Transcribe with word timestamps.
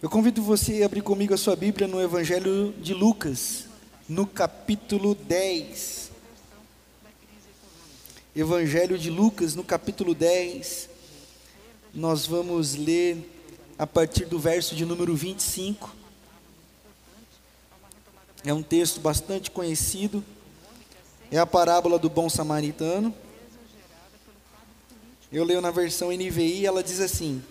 Eu 0.00 0.08
convido 0.08 0.40
você 0.40 0.84
a 0.84 0.86
abrir 0.86 1.02
comigo 1.02 1.34
a 1.34 1.36
sua 1.36 1.56
Bíblia 1.56 1.88
no 1.88 2.00
Evangelho 2.00 2.72
de 2.80 2.94
Lucas, 2.94 3.64
no 4.08 4.28
capítulo 4.28 5.12
10. 5.12 6.12
Evangelho 8.36 8.96
de 8.96 9.10
Lucas, 9.10 9.56
no 9.56 9.64
capítulo 9.64 10.14
10. 10.14 10.88
Nós 11.92 12.26
vamos 12.26 12.76
ler 12.76 13.28
a 13.76 13.88
partir 13.88 14.26
do 14.26 14.38
verso 14.38 14.76
de 14.76 14.84
número 14.84 15.16
25. 15.16 15.92
É 18.44 18.54
um 18.54 18.62
texto 18.62 19.00
bastante 19.00 19.50
conhecido. 19.50 20.22
É 21.28 21.38
a 21.38 21.46
parábola 21.46 21.98
do 21.98 22.08
bom 22.08 22.30
samaritano. 22.30 23.12
Eu 25.32 25.42
leio 25.42 25.60
na 25.60 25.72
versão 25.72 26.12
NVI, 26.12 26.66
ela 26.66 26.84
diz 26.84 27.00
assim: 27.00 27.42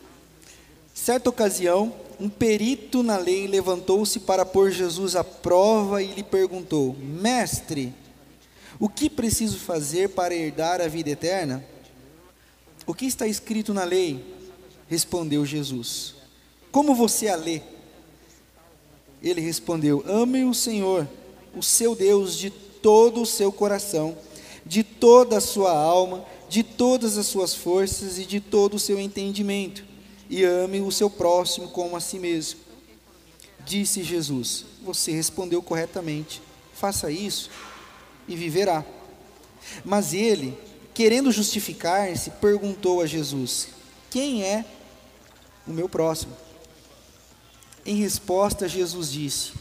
Certa 0.97 1.29
ocasião, 1.29 1.93
um 2.19 2.27
perito 2.27 3.03
na 3.03 3.17
lei 3.17 3.47
levantou-se 3.47 4.19
para 4.19 4.43
pôr 4.43 4.71
Jesus 4.71 5.15
à 5.15 5.23
prova 5.23 6.01
e 6.01 6.07
lhe 6.07 6.23
perguntou: 6.23 6.95
Mestre, 6.99 7.93
o 8.79 8.89
que 8.89 9.07
preciso 9.07 9.59
fazer 9.59 10.09
para 10.09 10.33
herdar 10.33 10.81
a 10.81 10.87
vida 10.87 11.11
eterna? 11.11 11.63
O 12.85 12.95
que 12.95 13.05
está 13.05 13.27
escrito 13.27 13.75
na 13.75 13.83
lei? 13.83 14.25
Respondeu 14.89 15.45
Jesus. 15.45 16.15
Como 16.71 16.95
você 16.95 17.27
a 17.27 17.35
lê? 17.35 17.61
Ele 19.21 19.39
respondeu: 19.39 20.03
Ame 20.07 20.45
o 20.45 20.53
Senhor, 20.53 21.07
o 21.55 21.61
seu 21.61 21.95
Deus, 21.95 22.35
de 22.35 22.49
todo 22.49 23.21
o 23.21 23.25
seu 23.25 23.51
coração, 23.51 24.17
de 24.65 24.83
toda 24.83 25.37
a 25.37 25.41
sua 25.41 25.71
alma, 25.71 26.25
de 26.49 26.63
todas 26.63 27.19
as 27.19 27.27
suas 27.27 27.53
forças 27.53 28.17
e 28.17 28.25
de 28.25 28.41
todo 28.41 28.73
o 28.73 28.79
seu 28.79 28.99
entendimento 28.99 29.85
e 30.29 30.43
ame 30.43 30.81
o 30.81 30.91
seu 30.91 31.09
próximo 31.09 31.69
como 31.69 31.95
a 31.95 31.99
si 31.99 32.19
mesmo. 32.19 32.59
Disse 33.65 34.03
Jesus: 34.03 34.65
Você 34.83 35.11
respondeu 35.11 35.61
corretamente. 35.61 36.41
Faça 36.73 37.11
isso 37.11 37.49
e 38.27 38.35
viverá. 38.35 38.85
Mas 39.83 40.13
ele, 40.13 40.57
querendo 40.93 41.31
justificar-se, 41.31 42.31
perguntou 42.31 43.01
a 43.01 43.05
Jesus: 43.05 43.69
Quem 44.09 44.43
é 44.43 44.65
o 45.67 45.71
meu 45.71 45.89
próximo? 45.89 46.35
Em 47.85 47.95
resposta, 47.95 48.67
Jesus 48.67 49.11
disse: 49.11 49.53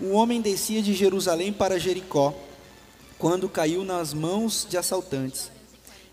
Um 0.00 0.12
homem 0.14 0.40
descia 0.40 0.82
de 0.82 0.94
Jerusalém 0.94 1.52
para 1.52 1.78
Jericó, 1.78 2.34
quando 3.18 3.48
caiu 3.48 3.84
nas 3.84 4.12
mãos 4.12 4.66
de 4.68 4.76
assaltantes 4.76 5.55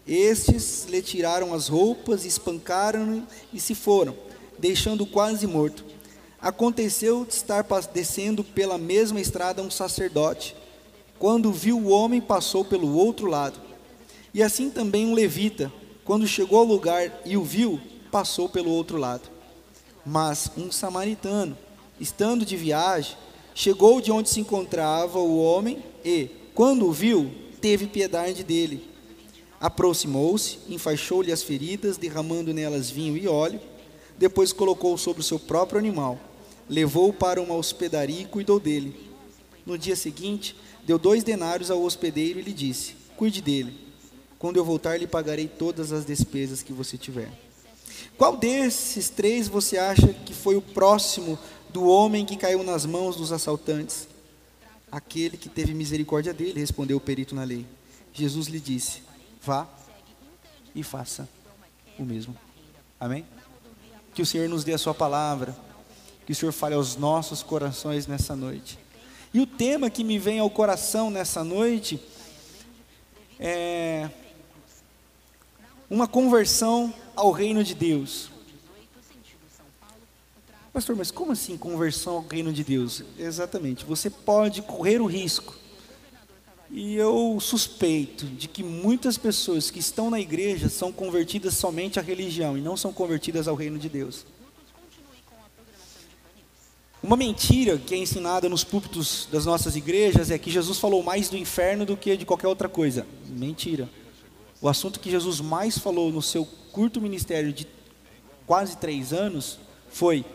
estes 0.08 0.86
lhe 0.90 1.02
tiraram 1.02 1.54
as 1.54 1.70
roupas, 1.70 2.26
espancaram-no 2.26 3.26
e 3.54 3.60
se 3.60 3.74
foram, 3.74 4.16
deixando-o 4.60 5.08
quase 5.08 5.48
morto. 5.48 5.86
Aconteceu 6.42 7.24
de 7.24 7.34
estar 7.34 7.66
descendo 7.94 8.44
pela 8.44 8.78
mesma 8.78 9.22
estrada 9.22 9.62
um 9.62 9.72
sacerdote. 9.72 10.56
Quando 11.18 11.54
viu 11.54 11.78
o 11.78 11.88
homem, 11.88 12.20
passou 12.20 12.66
pelo 12.66 12.94
outro 12.98 13.28
lado. 13.28 13.58
E 14.34 14.44
assim 14.44 14.70
também 14.70 15.06
um 15.06 15.14
levita, 15.14 15.72
quando 16.04 16.28
chegou 16.28 16.60
ao 16.60 16.66
lugar 16.66 17.22
e 17.24 17.38
o 17.38 17.44
viu, 17.44 17.80
passou 18.12 18.50
pelo 18.50 18.72
outro 18.72 18.98
lado. 18.98 19.30
Mas 20.06 20.52
um 20.58 20.70
samaritano, 20.70 21.58
estando 21.98 22.46
de 22.46 22.58
viagem, 22.58 23.16
chegou 23.56 24.02
de 24.02 24.12
onde 24.12 24.30
se 24.30 24.42
encontrava 24.42 25.18
o 25.20 25.42
homem 25.42 25.82
e, 26.04 26.30
quando 26.54 26.86
o 26.86 26.92
viu, 26.92 27.32
teve 27.62 27.88
piedade 27.88 28.44
dele 28.44 28.93
Aproximou-se, 29.64 30.60
enfaixou-lhe 30.68 31.32
as 31.32 31.42
feridas, 31.42 31.96
derramando 31.96 32.54
nelas 32.54 32.90
vinho 32.90 33.16
e 33.16 33.30
óleo. 33.30 33.62
Depois 34.18 34.52
colocou 34.52 34.98
sobre 34.98 35.22
o 35.22 35.24
seu 35.24 35.40
próprio 35.40 35.80
animal, 35.80 36.20
levou-o 36.70 37.14
para 37.14 37.42
uma 37.42 37.56
hospedaria 37.56 38.24
e 38.24 38.26
cuidou 38.26 38.60
dele. 38.60 38.94
No 39.66 39.78
dia 39.78 39.96
seguinte, 39.96 40.54
deu 40.86 41.00
dois 41.00 41.24
denários 41.24 41.72
ao 41.72 41.82
hospedeiro 41.82 42.40
e 42.40 42.42
lhe 42.42 42.52
disse: 42.52 42.94
Cuide 43.16 43.42
dele. 43.42 43.74
Quando 44.38 44.58
eu 44.58 44.66
voltar, 44.66 45.00
lhe 45.00 45.08
pagarei 45.08 45.48
todas 45.48 45.94
as 45.94 46.04
despesas 46.04 46.62
que 46.62 46.74
você 46.74 46.98
tiver. 46.98 47.32
Qual 48.18 48.36
desses 48.36 49.08
três 49.08 49.48
você 49.48 49.78
acha 49.78 50.10
que 50.26 50.34
foi 50.34 50.58
o 50.58 50.62
próximo 50.62 51.40
do 51.70 51.86
homem 51.86 52.26
que 52.26 52.36
caiu 52.36 52.64
nas 52.64 52.86
mãos 52.86 53.16
dos 53.16 53.32
assaltantes? 53.32 54.10
Aquele 54.92 55.38
que 55.38 55.48
teve 55.48 55.74
misericórdia 55.74 56.34
dele, 56.34 56.60
respondeu 56.60 56.98
o 56.98 57.00
perito 57.00 57.34
na 57.34 57.46
lei. 57.46 57.66
Jesus 58.12 58.48
lhe 58.48 58.60
disse: 58.60 59.13
vá 59.44 59.68
e 60.74 60.82
faça 60.82 61.28
o 62.00 62.04
mesmo. 62.04 62.36
Amém? 63.00 63.26
Que 64.14 64.22
o 64.22 64.26
Senhor 64.26 64.48
nos 64.48 64.64
dê 64.64 64.74
a 64.74 64.78
Sua 64.78 64.94
palavra, 64.94 65.56
que 66.26 66.32
o 66.32 66.36
Senhor 66.36 66.52
fale 66.52 66.76
aos 66.76 66.96
nossos 66.96 67.44
corações 67.44 68.08
nessa 68.08 68.36
noite. 68.36 68.80
E 69.34 69.42
o 69.42 69.48
tema 69.48 69.90
que 69.90 70.04
me 70.04 70.18
vem 70.18 70.40
ao 70.40 70.50
coração 70.50 71.10
nessa 71.10 71.44
noite 71.44 72.00
é 73.40 74.10
uma 75.90 76.08
conversão 76.08 76.94
ao 77.16 77.32
reino 77.32 77.64
de 77.64 77.76
Deus. 77.76 78.32
Pastor, 80.72 80.96
mas 80.96 81.12
como 81.12 81.34
assim 81.34 81.58
conversão 81.58 82.16
ao 82.16 82.26
reino 82.26 82.54
de 82.54 82.64
Deus? 82.64 83.04
Exatamente, 83.18 83.86
você 83.86 84.10
pode 84.10 84.62
correr 84.62 85.02
o 85.02 85.06
risco 85.06 85.63
e 86.76 86.96
eu 86.96 87.38
suspeito 87.40 88.26
de 88.26 88.48
que 88.48 88.64
muitas 88.64 89.16
pessoas 89.16 89.70
que 89.70 89.78
estão 89.78 90.10
na 90.10 90.20
igreja 90.20 90.68
são 90.70 90.92
convertidas 90.92 91.54
somente 91.54 92.00
à 92.00 92.02
religião 92.02 92.58
e 92.58 92.62
não 92.62 92.76
são 92.76 92.92
convertidas 92.92 93.48
ao 93.48 93.54
reino 93.54 93.78
de 93.78 93.88
Deus. 93.88 94.26
Uma 97.02 97.16
mentira 97.16 97.78
que 97.78 97.94
é 97.94 97.98
ensinada 97.98 98.50
nos 98.50 98.64
púlpitos 98.64 99.28
das 99.32 99.46
nossas 99.46 99.76
igrejas 99.76 100.32
é 100.32 100.38
que 100.40 100.50
Jesus 100.50 100.80
falou 100.80 101.04
mais 101.04 101.30
do 101.30 101.38
inferno 101.38 101.86
do 101.86 101.96
que 101.96 102.18
de 102.18 102.26
qualquer 102.26 102.48
outra 102.48 102.68
coisa. 102.68 103.06
Mentira. 103.28 103.88
O 104.60 104.68
assunto 104.68 105.00
que 105.00 105.12
Jesus 105.12 105.40
mais 105.40 105.78
falou 105.78 106.12
no 106.12 106.24
seu 106.24 106.44
curto 106.72 107.00
ministério 107.00 107.54
de 107.54 107.68
quase 108.48 108.78
três 108.78 109.14
anos 109.14 109.60
foi 109.92 110.26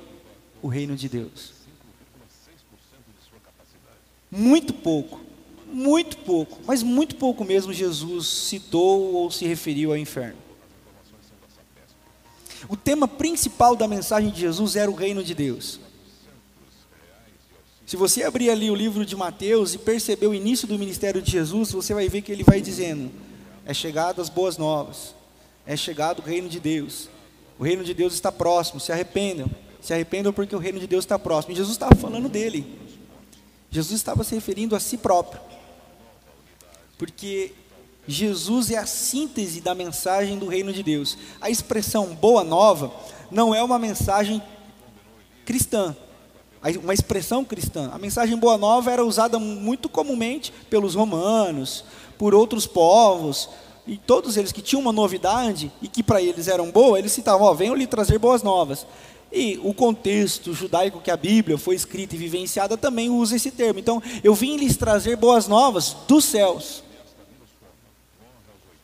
o 0.62 0.69
reino 0.69 0.94
de 0.94 1.09
Deus. 1.09 1.53
Muito 4.31 4.72
pouco 4.72 5.26
muito 5.72 6.18
pouco, 6.18 6.58
mas 6.66 6.82
muito 6.82 7.16
pouco 7.16 7.44
mesmo 7.44 7.72
Jesus 7.72 8.26
citou 8.26 9.14
ou 9.14 9.30
se 9.30 9.46
referiu 9.46 9.90
ao 9.90 9.96
inferno. 9.96 10.38
O 12.68 12.76
tema 12.76 13.06
principal 13.06 13.76
da 13.76 13.86
mensagem 13.86 14.30
de 14.30 14.40
Jesus 14.40 14.76
era 14.76 14.90
o 14.90 14.94
reino 14.94 15.22
de 15.22 15.34
Deus. 15.34 15.80
Se 17.86 17.96
você 17.96 18.22
abrir 18.22 18.50
ali 18.50 18.70
o 18.70 18.74
livro 18.74 19.06
de 19.06 19.16
Mateus 19.16 19.74
e 19.74 19.78
perceber 19.78 20.26
o 20.26 20.34
início 20.34 20.68
do 20.68 20.78
ministério 20.78 21.22
de 21.22 21.30
Jesus, 21.30 21.72
você 21.72 21.94
vai 21.94 22.08
ver 22.08 22.22
que 22.22 22.32
ele 22.32 22.42
vai 22.42 22.60
dizendo: 22.60 23.10
é 23.64 23.72
chegado 23.72 24.20
as 24.20 24.28
boas 24.28 24.58
novas, 24.58 25.14
é 25.64 25.76
chegado 25.76 26.18
o 26.18 26.22
reino 26.22 26.48
de 26.48 26.60
Deus, 26.60 27.08
o 27.58 27.64
reino 27.64 27.84
de 27.84 27.94
Deus 27.94 28.12
está 28.12 28.30
próximo, 28.30 28.80
se 28.80 28.92
arrependam, 28.92 29.48
se 29.80 29.94
arrependam 29.94 30.32
porque 30.32 30.54
o 30.54 30.58
reino 30.58 30.80
de 30.80 30.86
Deus 30.86 31.04
está 31.04 31.18
próximo. 31.18 31.52
E 31.52 31.56
Jesus 31.56 31.76
estava 31.76 31.94
falando 31.94 32.28
dele, 32.28 32.78
Jesus 33.70 33.98
estava 33.98 34.22
se 34.22 34.34
referindo 34.34 34.76
a 34.76 34.80
si 34.80 34.98
próprio 34.98 35.47
porque 36.98 37.53
Jesus 38.09 38.70
é 38.70 38.78
a 38.78 38.86
síntese 38.86 39.60
da 39.60 39.75
mensagem 39.75 40.38
do 40.38 40.47
reino 40.48 40.72
de 40.72 40.82
Deus. 40.82 41.19
A 41.41 41.50
expressão 41.50 42.06
boa 42.14 42.42
nova 42.42 42.91
não 43.31 43.54
é 43.54 43.62
uma 43.62 43.78
mensagem 43.78 44.42
cristã, 45.44 45.94
uma 46.82 46.94
expressão 46.94 47.44
cristã. 47.44 47.91
A 47.92 47.98
mensagem 47.98 48.37
boa 48.37 48.56
nova 48.56 48.91
era 48.91 49.04
usada 49.04 49.38
muito 49.38 49.91
comumente 49.91 50.53
pelos 50.70 50.94
romanos, 50.94 51.84
por 52.16 52.34
outros 52.34 52.66
povos, 52.66 53.50
e 53.87 53.98
todos 53.98 54.38
eles 54.38 54.53
que 54.53 54.62
tinham 54.62 54.81
uma 54.81 54.92
novidade 54.92 55.70
e 55.81 55.87
que 55.87 56.03
para 56.03 56.20
eles 56.20 56.48
eram 56.48 56.70
boa, 56.70 56.98
eles 56.98 57.12
citavam: 57.12 57.47
Ó, 57.47 57.54
venham 57.54 57.75
lhe 57.75 57.87
trazer 57.87 58.19
boas 58.19 58.42
novas. 58.42 58.87
E 59.31 59.60
o 59.62 59.75
contexto 59.75 60.54
judaico 60.54 61.00
que 61.03 61.10
a 61.10 61.16
Bíblia 61.16 61.58
foi 61.58 61.75
escrita 61.75 62.14
e 62.14 62.19
vivenciada 62.19 62.78
também 62.78 63.11
usa 63.11 63.37
esse 63.37 63.50
termo. 63.50 63.78
Então, 63.78 64.02
eu 64.25 64.34
vim 64.34 64.56
lhes 64.56 64.78
trazer 64.78 65.17
boas 65.17 65.46
novas 65.46 65.94
dos 66.08 66.25
céus 66.25 66.88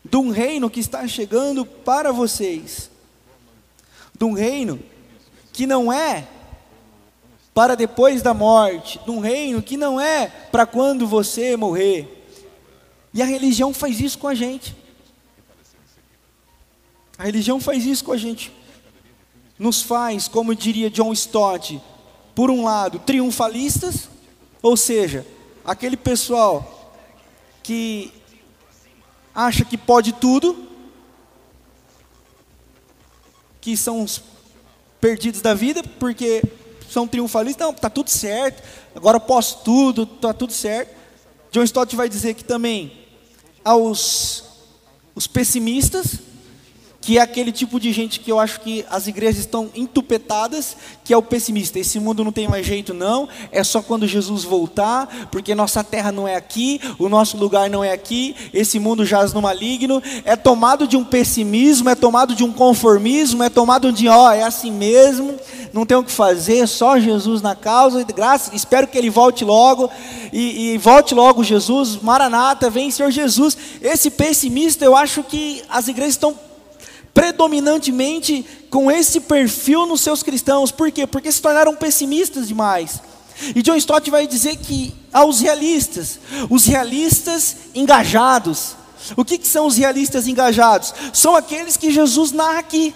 de 0.04 0.16
um 0.16 0.30
reino 0.30 0.68
que 0.68 0.80
está 0.80 1.08
chegando 1.08 1.64
para 1.64 2.12
vocês, 2.12 2.90
de 4.16 4.24
um 4.24 4.32
reino 4.32 4.78
que 5.52 5.66
não 5.66 5.92
é 5.92 6.28
para 7.54 7.74
depois 7.74 8.20
da 8.20 8.34
morte, 8.34 9.00
de 9.04 9.10
um 9.10 9.20
reino 9.20 9.62
que 9.62 9.76
não 9.76 10.00
é 10.00 10.26
para 10.26 10.66
quando 10.66 11.06
você 11.06 11.56
morrer. 11.56 12.26
E 13.14 13.22
a 13.22 13.24
religião 13.24 13.72
faz 13.72 14.00
isso 14.00 14.18
com 14.18 14.26
a 14.26 14.34
gente. 14.34 14.76
A 17.16 17.24
religião 17.24 17.60
faz 17.60 17.86
isso 17.86 18.04
com 18.04 18.12
a 18.12 18.16
gente. 18.16 18.52
Nos 19.56 19.82
faz, 19.82 20.26
como 20.26 20.54
diria 20.54 20.90
John 20.90 21.12
Stott, 21.12 21.80
por 22.34 22.50
um 22.50 22.64
lado, 22.64 22.98
triunfalistas, 22.98 24.08
ou 24.60 24.76
seja, 24.76 25.24
aquele 25.64 25.96
pessoal 25.96 26.92
que 27.62 28.12
acha 29.34 29.64
que 29.64 29.76
pode 29.76 30.12
tudo, 30.12 30.68
que 33.60 33.76
são 33.76 34.02
os 34.02 34.22
perdidos 35.00 35.40
da 35.40 35.54
vida, 35.54 35.82
porque 35.98 36.42
são 36.88 37.08
triunfalistas, 37.08 37.66
não, 37.66 37.74
está 37.74 37.90
tudo 37.90 38.10
certo, 38.10 38.62
agora 38.94 39.16
eu 39.16 39.20
posso 39.20 39.64
tudo, 39.64 40.04
está 40.04 40.32
tudo 40.32 40.52
certo. 40.52 40.94
John 41.50 41.62
Stott 41.64 41.94
vai 41.96 42.08
dizer 42.08 42.34
que 42.34 42.44
também 42.44 43.06
aos 43.64 44.44
os 45.14 45.26
pessimistas, 45.26 46.18
que 47.04 47.18
é 47.18 47.20
aquele 47.20 47.52
tipo 47.52 47.78
de 47.78 47.92
gente 47.92 48.18
que 48.18 48.32
eu 48.32 48.40
acho 48.40 48.60
que 48.60 48.82
as 48.88 49.06
igrejas 49.06 49.40
estão 49.40 49.68
entupetadas, 49.74 50.74
que 51.04 51.12
é 51.12 51.16
o 51.16 51.20
pessimista. 51.20 51.78
Esse 51.78 52.00
mundo 52.00 52.24
não 52.24 52.32
tem 52.32 52.48
mais 52.48 52.66
jeito, 52.66 52.94
não. 52.94 53.28
É 53.52 53.62
só 53.62 53.82
quando 53.82 54.06
Jesus 54.06 54.42
voltar, 54.42 55.28
porque 55.30 55.54
nossa 55.54 55.84
terra 55.84 56.10
não 56.10 56.26
é 56.26 56.34
aqui, 56.34 56.80
o 56.98 57.06
nosso 57.10 57.36
lugar 57.36 57.68
não 57.68 57.84
é 57.84 57.92
aqui, 57.92 58.34
esse 58.54 58.78
mundo 58.78 59.04
jaz 59.04 59.34
no 59.34 59.42
maligno. 59.42 60.02
É 60.24 60.34
tomado 60.34 60.88
de 60.88 60.96
um 60.96 61.04
pessimismo, 61.04 61.90
é 61.90 61.94
tomado 61.94 62.34
de 62.34 62.42
um 62.42 62.50
conformismo, 62.50 63.42
é 63.42 63.50
tomado 63.50 63.92
de, 63.92 64.08
ó, 64.08 64.32
é 64.32 64.42
assim 64.42 64.72
mesmo, 64.72 65.34
não 65.74 65.84
tem 65.84 65.98
o 65.98 66.04
que 66.04 66.10
fazer, 66.10 66.66
só 66.66 66.98
Jesus 66.98 67.42
na 67.42 67.54
causa, 67.54 68.02
graças, 68.04 68.54
espero 68.54 68.86
que 68.86 68.96
ele 68.96 69.10
volte 69.10 69.44
logo, 69.44 69.90
e, 70.32 70.72
e 70.72 70.78
volte 70.78 71.14
logo 71.14 71.44
Jesus, 71.44 71.98
Maranata, 72.00 72.70
vem 72.70 72.90
Senhor 72.90 73.10
Jesus. 73.10 73.58
Esse 73.82 74.10
pessimista, 74.10 74.86
eu 74.86 74.96
acho 74.96 75.22
que 75.22 75.62
as 75.68 75.86
igrejas 75.86 76.14
estão 76.14 76.34
predominantemente 77.14 78.44
com 78.68 78.90
esse 78.90 79.20
perfil 79.20 79.86
nos 79.86 80.00
seus 80.00 80.22
cristãos. 80.22 80.72
Por 80.72 80.90
quê? 80.90 81.06
Porque 81.06 81.30
se 81.30 81.40
tornaram 81.40 81.76
pessimistas 81.76 82.48
demais. 82.48 83.00
E 83.54 83.62
John 83.62 83.76
Stott 83.76 84.10
vai 84.10 84.26
dizer 84.26 84.56
que 84.56 84.92
aos 85.12 85.40
realistas, 85.40 86.18
os 86.50 86.66
realistas 86.66 87.56
engajados. 87.74 88.76
O 89.16 89.24
que, 89.24 89.38
que 89.38 89.46
são 89.46 89.66
os 89.66 89.76
realistas 89.76 90.26
engajados? 90.26 90.92
São 91.12 91.36
aqueles 91.36 91.76
que 91.76 91.90
Jesus 91.90 92.32
narra 92.32 92.58
aqui. 92.58 92.94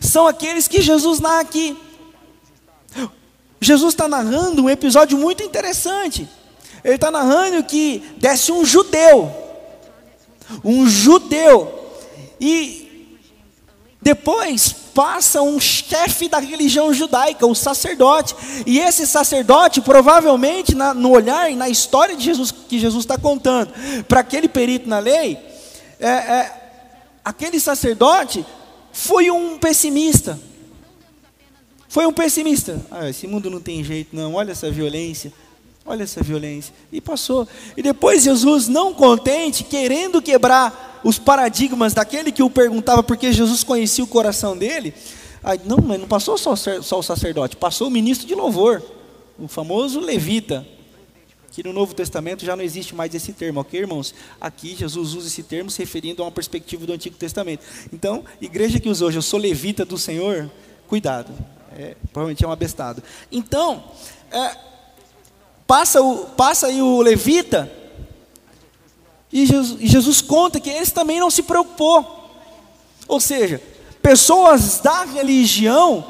São 0.00 0.26
aqueles 0.26 0.66
que 0.66 0.80
Jesus 0.80 1.20
narra 1.20 1.40
aqui. 1.40 1.76
Jesus 3.60 3.92
está 3.92 4.08
narrando 4.08 4.64
um 4.64 4.70
episódio 4.70 5.18
muito 5.18 5.42
interessante. 5.42 6.28
Ele 6.82 6.94
está 6.94 7.10
narrando 7.10 7.64
que 7.64 8.02
desce 8.18 8.52
um 8.52 8.64
judeu, 8.64 9.32
um 10.62 10.86
judeu, 10.86 11.82
e 12.38 12.83
depois 14.04 14.70
passa 14.94 15.40
um 15.40 15.58
chefe 15.58 16.28
da 16.28 16.38
religião 16.38 16.92
judaica, 16.92 17.46
o 17.46 17.54
sacerdote. 17.54 18.36
E 18.66 18.78
esse 18.78 19.06
sacerdote, 19.06 19.80
provavelmente, 19.80 20.74
na, 20.74 20.92
no 20.92 21.10
olhar 21.10 21.50
e 21.50 21.56
na 21.56 21.70
história 21.70 22.14
de 22.14 22.22
Jesus 22.22 22.52
que 22.52 22.78
Jesus 22.78 23.02
está 23.02 23.16
contando, 23.16 23.72
para 24.06 24.20
aquele 24.20 24.46
perito 24.46 24.86
na 24.86 24.98
lei, 24.98 25.38
é, 25.98 26.08
é, 26.08 26.70
aquele 27.24 27.58
sacerdote 27.58 28.44
foi 28.92 29.30
um 29.30 29.58
pessimista. 29.58 30.38
Foi 31.88 32.04
um 32.04 32.12
pessimista. 32.12 32.84
Ah, 32.90 33.08
esse 33.08 33.26
mundo 33.26 33.48
não 33.48 33.60
tem 33.60 33.82
jeito, 33.82 34.14
não. 34.14 34.34
Olha 34.34 34.52
essa 34.52 34.70
violência. 34.70 35.32
Olha 35.86 36.02
essa 36.02 36.22
violência. 36.22 36.74
E 36.90 37.00
passou. 37.00 37.46
E 37.76 37.82
depois 37.82 38.22
Jesus, 38.24 38.68
não 38.68 38.94
contente, 38.94 39.64
querendo 39.64 40.22
quebrar 40.22 41.00
os 41.04 41.18
paradigmas 41.18 41.92
daquele 41.92 42.32
que 42.32 42.42
o 42.42 42.48
perguntava 42.48 43.02
porque 43.02 43.32
Jesus 43.32 43.62
conhecia 43.62 44.02
o 44.02 44.06
coração 44.06 44.56
dele. 44.56 44.94
Aí, 45.42 45.60
não, 45.66 45.76
mas 45.76 46.00
não 46.00 46.08
passou 46.08 46.38
só, 46.38 46.52
o 46.52 47.02
sacerdote, 47.02 47.56
passou 47.56 47.88
o 47.88 47.90
ministro 47.90 48.26
de 48.26 48.34
louvor, 48.34 48.82
o 49.38 49.46
famoso 49.46 50.00
levita, 50.00 50.66
que 51.52 51.62
no 51.62 51.70
Novo 51.70 51.94
Testamento 51.94 52.46
já 52.46 52.56
não 52.56 52.64
existe 52.64 52.94
mais 52.94 53.14
esse 53.14 53.32
termo, 53.34 53.60
ok, 53.60 53.78
irmãos? 53.78 54.14
Aqui 54.40 54.74
Jesus 54.74 55.14
usa 55.14 55.28
esse 55.28 55.42
termo 55.42 55.70
se 55.70 55.80
referindo 55.80 56.22
a 56.22 56.24
uma 56.24 56.32
perspectiva 56.32 56.86
do 56.86 56.94
Antigo 56.94 57.16
Testamento. 57.16 57.62
Então, 57.92 58.24
igreja 58.40 58.80
que 58.80 58.88
usa 58.88 59.04
hoje, 59.04 59.18
eu 59.18 59.22
sou 59.22 59.38
levita 59.38 59.84
do 59.84 59.98
Senhor, 59.98 60.50
cuidado, 60.88 61.30
é, 61.76 61.94
provavelmente 62.10 62.42
é 62.42 62.48
um 62.48 62.50
abestado. 62.50 63.02
Então, 63.30 63.84
é, 64.32 64.56
passa, 65.66 66.02
o, 66.02 66.26
passa 66.26 66.66
aí 66.66 66.80
o 66.80 67.00
levita, 67.00 67.70
e 69.34 69.44
Jesus, 69.46 69.80
e 69.80 69.88
Jesus 69.88 70.20
conta 70.20 70.60
que 70.60 70.70
esse 70.70 70.94
também 70.94 71.18
não 71.18 71.28
se 71.28 71.42
preocupou. 71.42 72.30
Ou 73.08 73.18
seja, 73.18 73.60
pessoas 74.00 74.78
da 74.78 75.04
religião 75.04 76.06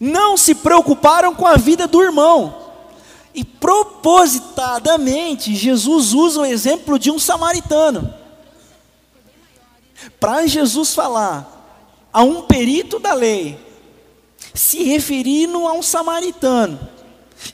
não 0.00 0.38
se 0.38 0.54
preocuparam 0.54 1.34
com 1.34 1.46
a 1.46 1.56
vida 1.56 1.86
do 1.86 2.02
irmão. 2.02 2.56
E 3.34 3.44
propositadamente, 3.44 5.54
Jesus 5.54 6.14
usa 6.14 6.40
o 6.40 6.46
exemplo 6.46 6.98
de 6.98 7.10
um 7.10 7.18
samaritano. 7.18 8.14
Para 10.18 10.46
Jesus 10.46 10.94
falar 10.94 11.46
a 12.10 12.22
um 12.22 12.40
perito 12.42 12.98
da 12.98 13.12
lei, 13.12 13.58
se 14.54 14.82
referindo 14.82 15.68
a 15.68 15.74
um 15.74 15.82
samaritano, 15.82 16.80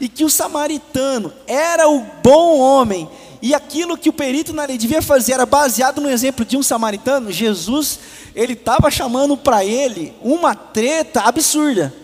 e 0.00 0.08
que 0.08 0.24
o 0.24 0.30
samaritano 0.30 1.32
era 1.46 1.88
o 1.88 2.00
bom 2.22 2.58
homem 2.58 3.08
e 3.40 3.54
aquilo 3.54 3.96
que 3.96 4.08
o 4.08 4.12
perito 4.12 4.52
na 4.52 4.64
lei 4.64 4.76
devia 4.76 5.00
fazer 5.00 5.32
era 5.32 5.46
baseado 5.46 6.00
no 6.00 6.10
exemplo 6.10 6.44
de 6.44 6.56
um 6.56 6.62
samaritano, 6.62 7.30
Jesus, 7.30 8.00
ele 8.34 8.54
estava 8.54 8.90
chamando 8.90 9.36
para 9.36 9.64
ele 9.64 10.12
uma 10.20 10.54
treta 10.54 11.20
absurda. 11.20 11.94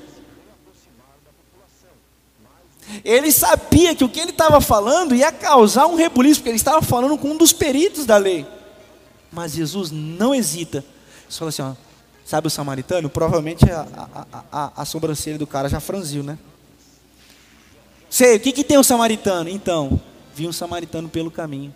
Ele 3.04 3.32
sabia 3.32 3.94
que 3.94 4.04
o 4.04 4.08
que 4.08 4.20
ele 4.20 4.30
estava 4.30 4.60
falando 4.60 5.14
ia 5.14 5.32
causar 5.32 5.86
um 5.86 5.96
rebuliço, 5.96 6.40
porque 6.40 6.50
ele 6.50 6.56
estava 6.56 6.82
falando 6.82 7.18
com 7.18 7.30
um 7.30 7.36
dos 7.36 7.52
peritos 7.52 8.06
da 8.06 8.16
lei. 8.16 8.46
Mas 9.32 9.54
Jesus 9.54 9.90
não 9.90 10.34
hesita. 10.34 10.78
Ele 10.78 11.36
fala 11.36 11.48
assim: 11.48 11.62
ó, 11.62 11.72
sabe 12.24 12.46
o 12.46 12.50
samaritano? 12.50 13.08
Provavelmente 13.08 13.64
a, 13.68 13.86
a, 14.22 14.44
a, 14.52 14.72
a 14.82 14.84
sobrancelha 14.84 15.38
do 15.38 15.46
cara 15.46 15.68
já 15.68 15.80
franziu, 15.80 16.22
né? 16.22 16.38
Sei, 18.14 18.36
o 18.36 18.38
que, 18.38 18.52
que 18.52 18.62
tem 18.62 18.78
o 18.78 18.84
samaritano? 18.84 19.50
Então, 19.50 20.00
viu 20.36 20.48
um 20.48 20.52
samaritano 20.52 21.08
pelo 21.08 21.32
caminho. 21.32 21.74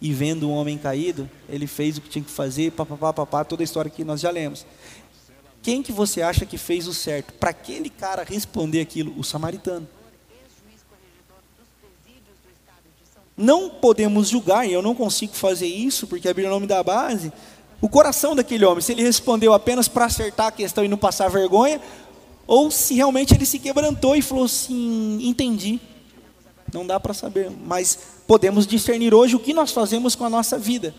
E 0.00 0.12
vendo 0.12 0.48
um 0.48 0.52
homem 0.52 0.76
caído, 0.76 1.30
ele 1.48 1.68
fez 1.68 1.96
o 1.96 2.00
que 2.00 2.08
tinha 2.08 2.24
que 2.24 2.32
fazer, 2.32 2.72
papapá, 2.72 3.12
papá, 3.12 3.44
toda 3.44 3.62
a 3.62 3.64
história 3.64 3.88
que 3.88 4.02
nós 4.02 4.20
já 4.20 4.28
lemos. 4.28 4.66
Quem 5.62 5.80
que 5.80 5.92
você 5.92 6.20
acha 6.20 6.44
que 6.44 6.58
fez 6.58 6.88
o 6.88 6.92
certo? 6.92 7.32
Para 7.34 7.50
aquele 7.50 7.88
cara 7.90 8.24
responder 8.24 8.80
aquilo, 8.80 9.16
o 9.16 9.22
samaritano. 9.22 9.88
Não 13.36 13.70
podemos 13.70 14.30
julgar, 14.30 14.68
e 14.68 14.72
eu 14.72 14.82
não 14.82 14.96
consigo 14.96 15.32
fazer 15.32 15.68
isso, 15.68 16.08
porque 16.08 16.26
a 16.28 16.34
Bíblia 16.34 16.50
não 16.50 16.58
me 16.58 16.66
dá 16.66 16.82
base, 16.82 17.32
o 17.80 17.88
coração 17.88 18.34
daquele 18.34 18.64
homem, 18.64 18.82
se 18.82 18.90
ele 18.90 19.04
respondeu 19.04 19.54
apenas 19.54 19.86
para 19.86 20.06
acertar 20.06 20.48
a 20.48 20.50
questão 20.50 20.84
e 20.84 20.88
não 20.88 20.98
passar 20.98 21.28
vergonha, 21.28 21.80
ou 22.48 22.70
se 22.70 22.94
realmente 22.94 23.34
ele 23.34 23.44
se 23.44 23.58
quebrantou 23.58 24.16
e 24.16 24.22
falou 24.22 24.44
assim: 24.44 25.18
entendi. 25.22 25.78
Não 26.72 26.86
dá 26.86 26.98
para 26.98 27.14
saber, 27.14 27.50
mas 27.50 27.98
podemos 28.26 28.66
discernir 28.66 29.14
hoje 29.14 29.36
o 29.36 29.38
que 29.38 29.54
nós 29.54 29.70
fazemos 29.70 30.14
com 30.14 30.24
a 30.24 30.30
nossa 30.30 30.58
vida. 30.58 30.94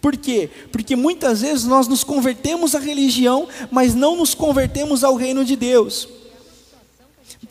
Por 0.00 0.16
quê? 0.16 0.50
Porque 0.72 0.96
muitas 0.96 1.40
vezes 1.42 1.64
nós 1.64 1.86
nos 1.86 2.02
convertemos 2.02 2.74
à 2.74 2.80
religião, 2.80 3.48
mas 3.70 3.94
não 3.94 4.16
nos 4.16 4.34
convertemos 4.34 5.04
ao 5.04 5.14
reino 5.14 5.44
de 5.44 5.54
Deus. 5.54 6.08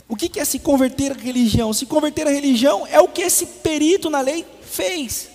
O 0.07 0.15
que 0.15 0.39
é 0.39 0.43
se 0.43 0.59
converter 0.59 1.11
à 1.11 1.15
religião? 1.15 1.73
Se 1.73 1.85
converter 1.85 2.27
à 2.27 2.29
religião 2.29 2.85
é 2.87 2.99
o 2.99 3.07
que 3.07 3.21
esse 3.21 3.45
perito 3.45 4.09
na 4.09 4.19
lei 4.19 4.45
fez. 4.61 5.29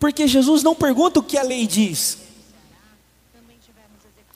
Porque 0.00 0.26
Jesus 0.26 0.64
não 0.64 0.74
pergunta 0.74 1.20
o 1.20 1.22
que 1.22 1.38
a 1.38 1.42
lei 1.42 1.64
diz. 1.66 2.18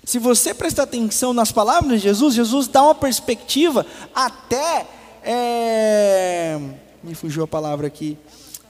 Se 0.07 0.21
você 0.21 0.55
prestar 0.55 0.85
atenção 0.85 1.35
nas 1.35 1.51
palavras 1.51 2.01
de 2.01 2.07
Jesus, 2.07 2.33
Jesus 2.33 2.69
dá 2.69 2.81
uma 2.81 2.95
perspectiva 2.95 3.85
até 4.15 4.87
é, 5.25 6.61
me 7.03 7.13
fugiu 7.17 7.43
a 7.43 7.49
palavra 7.49 7.89
aqui. 7.89 8.17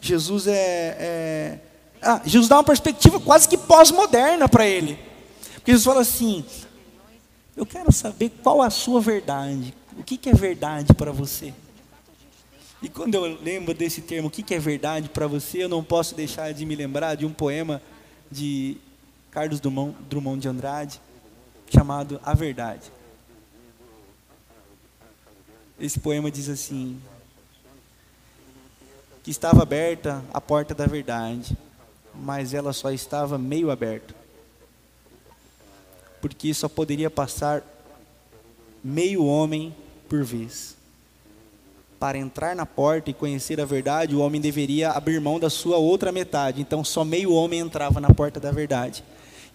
Jesus 0.00 0.46
é, 0.46 0.96
é 0.98 1.58
ah, 2.00 2.22
Jesus 2.24 2.48
dá 2.48 2.56
uma 2.56 2.64
perspectiva 2.64 3.20
quase 3.20 3.46
que 3.46 3.58
pós-moderna 3.58 4.48
para 4.48 4.66
ele. 4.66 4.98
Porque 5.56 5.72
Jesus 5.72 5.84
fala 5.84 6.00
assim: 6.00 6.42
Eu 7.54 7.66
quero 7.66 7.92
saber 7.92 8.30
qual 8.42 8.62
a 8.62 8.70
sua 8.70 8.98
verdade. 8.98 9.74
O 9.98 10.02
que, 10.02 10.16
que 10.16 10.30
é 10.30 10.34
verdade 10.34 10.94
para 10.94 11.12
você? 11.12 11.52
E 12.80 12.88
quando 12.88 13.14
eu 13.14 13.38
lembro 13.42 13.74
desse 13.74 14.00
termo, 14.00 14.28
o 14.28 14.30
que, 14.30 14.42
que 14.42 14.54
é 14.54 14.58
verdade 14.58 15.10
para 15.10 15.26
você, 15.26 15.64
eu 15.64 15.68
não 15.68 15.84
posso 15.84 16.14
deixar 16.14 16.52
de 16.54 16.64
me 16.64 16.74
lembrar 16.74 17.14
de 17.14 17.26
um 17.26 17.32
poema 17.32 17.82
de 18.30 18.78
Carlos 19.30 19.60
Drummond, 19.60 19.94
Drummond 20.08 20.40
de 20.40 20.48
Andrade, 20.48 21.00
chamado 21.70 22.20
A 22.24 22.34
Verdade. 22.34 22.90
Esse 25.78 26.00
poema 26.00 26.30
diz 26.30 26.48
assim: 26.48 27.00
que 29.26 29.30
estava 29.32 29.62
aberta 29.62 30.22
a 30.32 30.40
porta 30.40 30.72
da 30.72 30.86
verdade, 30.86 31.58
mas 32.14 32.54
ela 32.54 32.72
só 32.72 32.92
estava 32.92 33.36
meio 33.36 33.72
aberta. 33.72 34.14
Porque 36.20 36.54
só 36.54 36.68
poderia 36.68 37.10
passar 37.10 37.60
meio 38.84 39.24
homem 39.24 39.74
por 40.08 40.22
vez. 40.22 40.76
Para 41.98 42.18
entrar 42.18 42.54
na 42.54 42.64
porta 42.64 43.10
e 43.10 43.14
conhecer 43.14 43.60
a 43.60 43.64
verdade, 43.64 44.14
o 44.14 44.20
homem 44.20 44.40
deveria 44.40 44.92
abrir 44.92 45.20
mão 45.20 45.40
da 45.40 45.50
sua 45.50 45.76
outra 45.76 46.12
metade. 46.12 46.60
Então, 46.60 46.84
só 46.84 47.04
meio 47.04 47.32
homem 47.32 47.58
entrava 47.58 48.00
na 48.00 48.14
porta 48.14 48.38
da 48.38 48.52
verdade. 48.52 49.02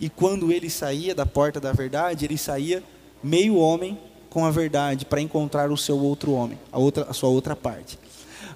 E 0.02 0.10
quando 0.10 0.52
ele 0.52 0.68
saía 0.68 1.14
da 1.14 1.28
porta 1.28 1.60
da 1.60 1.72
verdade, 1.72 2.26
ele 2.26 2.36
saía 2.36 2.84
meio 3.24 3.56
homem 3.56 4.00
com 4.32 4.44
a 4.44 4.50
verdade 4.50 5.06
para 5.06 5.22
encontrar 5.22 5.72
o 5.72 5.78
seu 5.78 6.00
outro 6.00 6.32
homem, 6.32 6.58
a, 6.72 6.80
outra, 6.80 7.06
a 7.08 7.14
sua 7.14 7.30
outra 7.30 7.56
parte. 7.56 8.00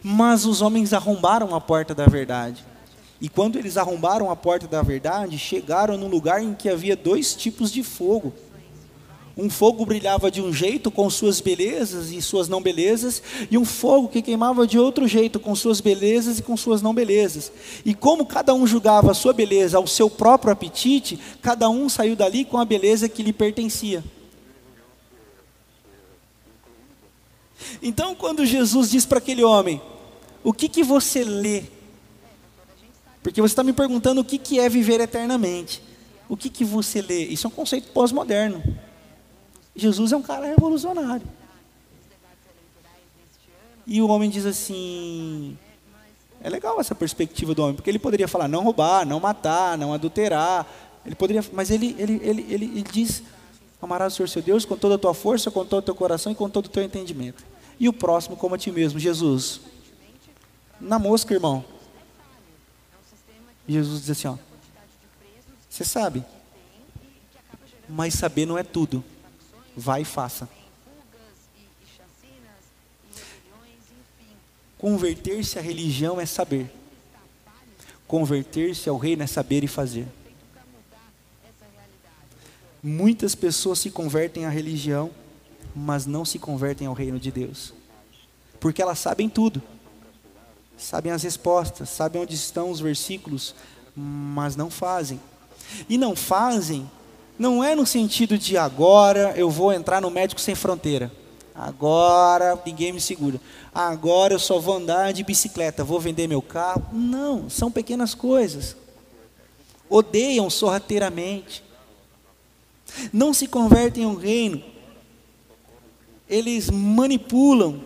Mas 0.02 0.44
os 0.44 0.60
homens 0.64 0.92
arrombaram 0.92 1.54
a 1.54 1.62
porta 1.62 1.94
da 1.94 2.08
verdade. 2.08 2.66
E 3.22 3.30
quando 3.30 3.60
eles 3.60 3.78
arrombaram 3.78 4.32
a 4.32 4.36
porta 4.36 4.68
da 4.68 4.82
verdade, 4.82 5.38
chegaram 5.38 5.98
num 5.98 6.08
lugar 6.08 6.42
em 6.42 6.56
que 6.56 6.68
havia 6.68 6.96
dois 6.96 7.36
tipos 7.36 7.72
de 7.72 7.84
fogo. 7.84 8.34
Um 9.38 9.50
fogo 9.50 9.86
brilhava 9.86 10.32
de 10.32 10.42
um 10.42 10.54
jeito, 10.54 10.90
com 10.90 11.10
suas 11.10 11.42
belezas 11.42 12.10
e 12.10 12.22
suas 12.22 12.48
não 12.48 12.62
belezas, 12.62 13.22
e 13.52 13.58
um 13.58 13.66
fogo 13.66 14.08
que 14.08 14.22
queimava 14.22 14.66
de 14.66 14.80
outro 14.80 15.06
jeito, 15.08 15.42
com 15.42 15.54
suas 15.54 15.82
belezas 15.82 16.40
e 16.40 16.42
com 16.42 16.56
suas 16.56 16.82
não 16.82 16.94
belezas. 16.94 17.52
E 17.84 17.94
como 17.94 18.26
cada 18.26 18.54
um 18.54 18.66
julgava 18.66 19.12
a 19.12 19.14
sua 19.14 19.34
beleza 19.34 19.78
ao 19.78 19.86
seu 19.88 20.10
próprio 20.10 20.54
apetite, 20.54 21.20
cada 21.42 21.70
um 21.70 21.90
saiu 21.90 22.16
dali 22.16 22.46
com 22.46 22.58
a 22.58 22.64
beleza 22.64 23.10
que 23.10 23.22
lhe 23.22 23.34
pertencia. 23.34 24.02
Então, 27.82 28.16
quando 28.16 28.46
Jesus 28.46 28.92
diz 28.92 29.06
para 29.06 29.18
aquele 29.18 29.44
homem: 29.44 29.82
O 30.46 30.54
que, 30.54 30.70
que 30.70 30.84
você 30.84 31.26
lê? 31.26 31.64
Porque 33.22 33.42
você 33.42 33.52
está 33.52 33.64
me 33.64 33.74
perguntando 33.74 34.22
o 34.22 34.26
que, 34.26 34.38
que 34.38 34.60
é 34.60 34.70
viver 34.70 35.02
eternamente. 35.02 35.82
O 36.30 36.38
que, 36.38 36.50
que 36.50 36.64
você 36.64 37.02
lê? 37.02 37.26
Isso 37.26 37.48
é 37.48 37.50
um 37.50 37.54
conceito 37.54 37.92
pós-moderno. 37.92 38.64
Jesus 39.76 40.12
é 40.12 40.18
um 40.18 40.22
cara 40.22 40.46
revolucionário. 40.46 41.28
E 43.86 44.02
o 44.02 44.08
homem 44.08 44.30
diz 44.30 44.46
assim: 44.46 45.58
é 46.42 46.50
legal 46.50 46.80
essa 46.80 46.96
perspectiva 46.96 47.54
do 47.54 47.64
homem, 47.64 47.76
porque 47.76 47.90
ele 47.90 48.00
poderia 48.00 48.28
falar 48.28 48.48
não 48.48 48.64
roubar, 48.64 49.06
não 49.06 49.20
matar, 49.20 49.78
não 49.78 49.94
adulterar. 49.94 50.66
Ele 51.06 51.16
poderia, 51.16 51.44
mas 51.52 51.70
ele, 51.70 51.96
ele, 52.00 52.20
ele, 52.24 52.46
ele, 52.50 52.66
ele 52.66 52.84
diz: 52.84 53.24
amarás 53.82 54.14
o 54.14 54.16
Senhor 54.16 54.28
seu 54.28 54.42
Deus 54.42 54.66
com 54.66 54.78
toda 54.78 54.96
a 54.96 54.98
tua 54.98 55.14
força, 55.14 55.52
com 55.52 55.66
todo 55.66 55.80
o 55.80 55.86
teu 55.86 55.96
coração 55.96 56.32
e 56.32 56.36
com 56.36 56.50
todo 56.50 56.68
o 56.68 56.70
teu 56.70 56.84
entendimento. 56.84 57.44
E 57.80 57.90
o 57.90 57.94
próximo 57.94 58.38
como 58.38 58.56
a 58.56 58.58
ti 58.58 58.72
mesmo, 58.72 59.00
Jesus. 59.00 59.62
Na 60.80 60.98
mosca, 60.98 61.34
irmão. 61.34 61.66
Jesus 63.68 64.02
diz 64.02 64.12
assim: 64.12 64.28
ó, 64.28 64.38
você 65.70 65.84
sabe, 65.84 66.24
mas 67.90 68.14
saber 68.14 68.46
não 68.46 68.58
é 68.58 68.64
tudo. 68.64 69.04
Vai 69.76 70.02
e 70.02 70.06
faça. 70.06 70.48
Converter-se 74.78 75.58
à 75.58 75.62
religião 75.62 76.20
é 76.20 76.26
saber. 76.26 76.72
Converter-se 78.08 78.88
ao 78.88 78.98
reino 78.98 79.24
é 79.24 79.28
saber 79.28 79.64
e 79.64 79.68
fazer. 79.68 80.08
Muitas 82.84 83.34
pessoas 83.34 83.80
se 83.80 83.90
convertem 83.90 84.46
à 84.46 84.50
religião, 84.50 85.10
mas 85.76 86.06
não 86.06 86.24
se 86.24 86.38
convertem 86.38 86.86
ao 86.86 86.94
reino 86.94 87.20
de 87.20 87.32
Deus. 87.32 87.74
Porque 88.60 88.82
elas 88.82 89.00
sabem 89.00 89.28
tudo. 89.28 89.62
Sabem 90.78 91.12
as 91.12 91.24
respostas, 91.24 91.90
sabem 91.90 92.22
onde 92.22 92.36
estão 92.36 92.70
os 92.70 92.80
versículos, 92.80 93.56
mas 93.96 94.56
não 94.56 94.70
fazem. 94.70 95.20
E 95.90 95.98
não 95.98 96.16
fazem 96.16 96.90
não 97.38 97.64
é 97.64 97.76
no 97.76 97.86
sentido 97.86 98.38
de 98.38 98.58
agora 98.58 99.34
eu 99.36 99.50
vou 99.50 99.74
entrar 99.74 100.02
no 100.02 100.10
médico 100.10 100.40
sem 100.40 100.56
fronteira. 100.56 101.12
Agora 101.54 102.60
ninguém 102.66 102.94
me 102.94 103.02
segura. 103.02 103.40
Agora 103.74 104.34
eu 104.34 104.40
só 104.40 104.58
vou 104.58 104.78
andar 104.78 105.12
de 105.12 105.24
bicicleta, 105.24 105.84
vou 105.84 106.00
vender 106.00 106.28
meu 106.28 106.42
carro. 106.42 106.86
Não, 106.94 107.50
são 107.50 107.70
pequenas 107.70 108.14
coisas. 108.14 108.76
Odeiam 109.90 110.50
sorrateiramente. 110.50 111.64
Não 113.12 113.34
se 113.34 113.48
convertem 113.48 114.06
ao 114.06 114.16
reino. 114.16 114.64
Eles 116.30 116.70
manipulam. 116.70 117.82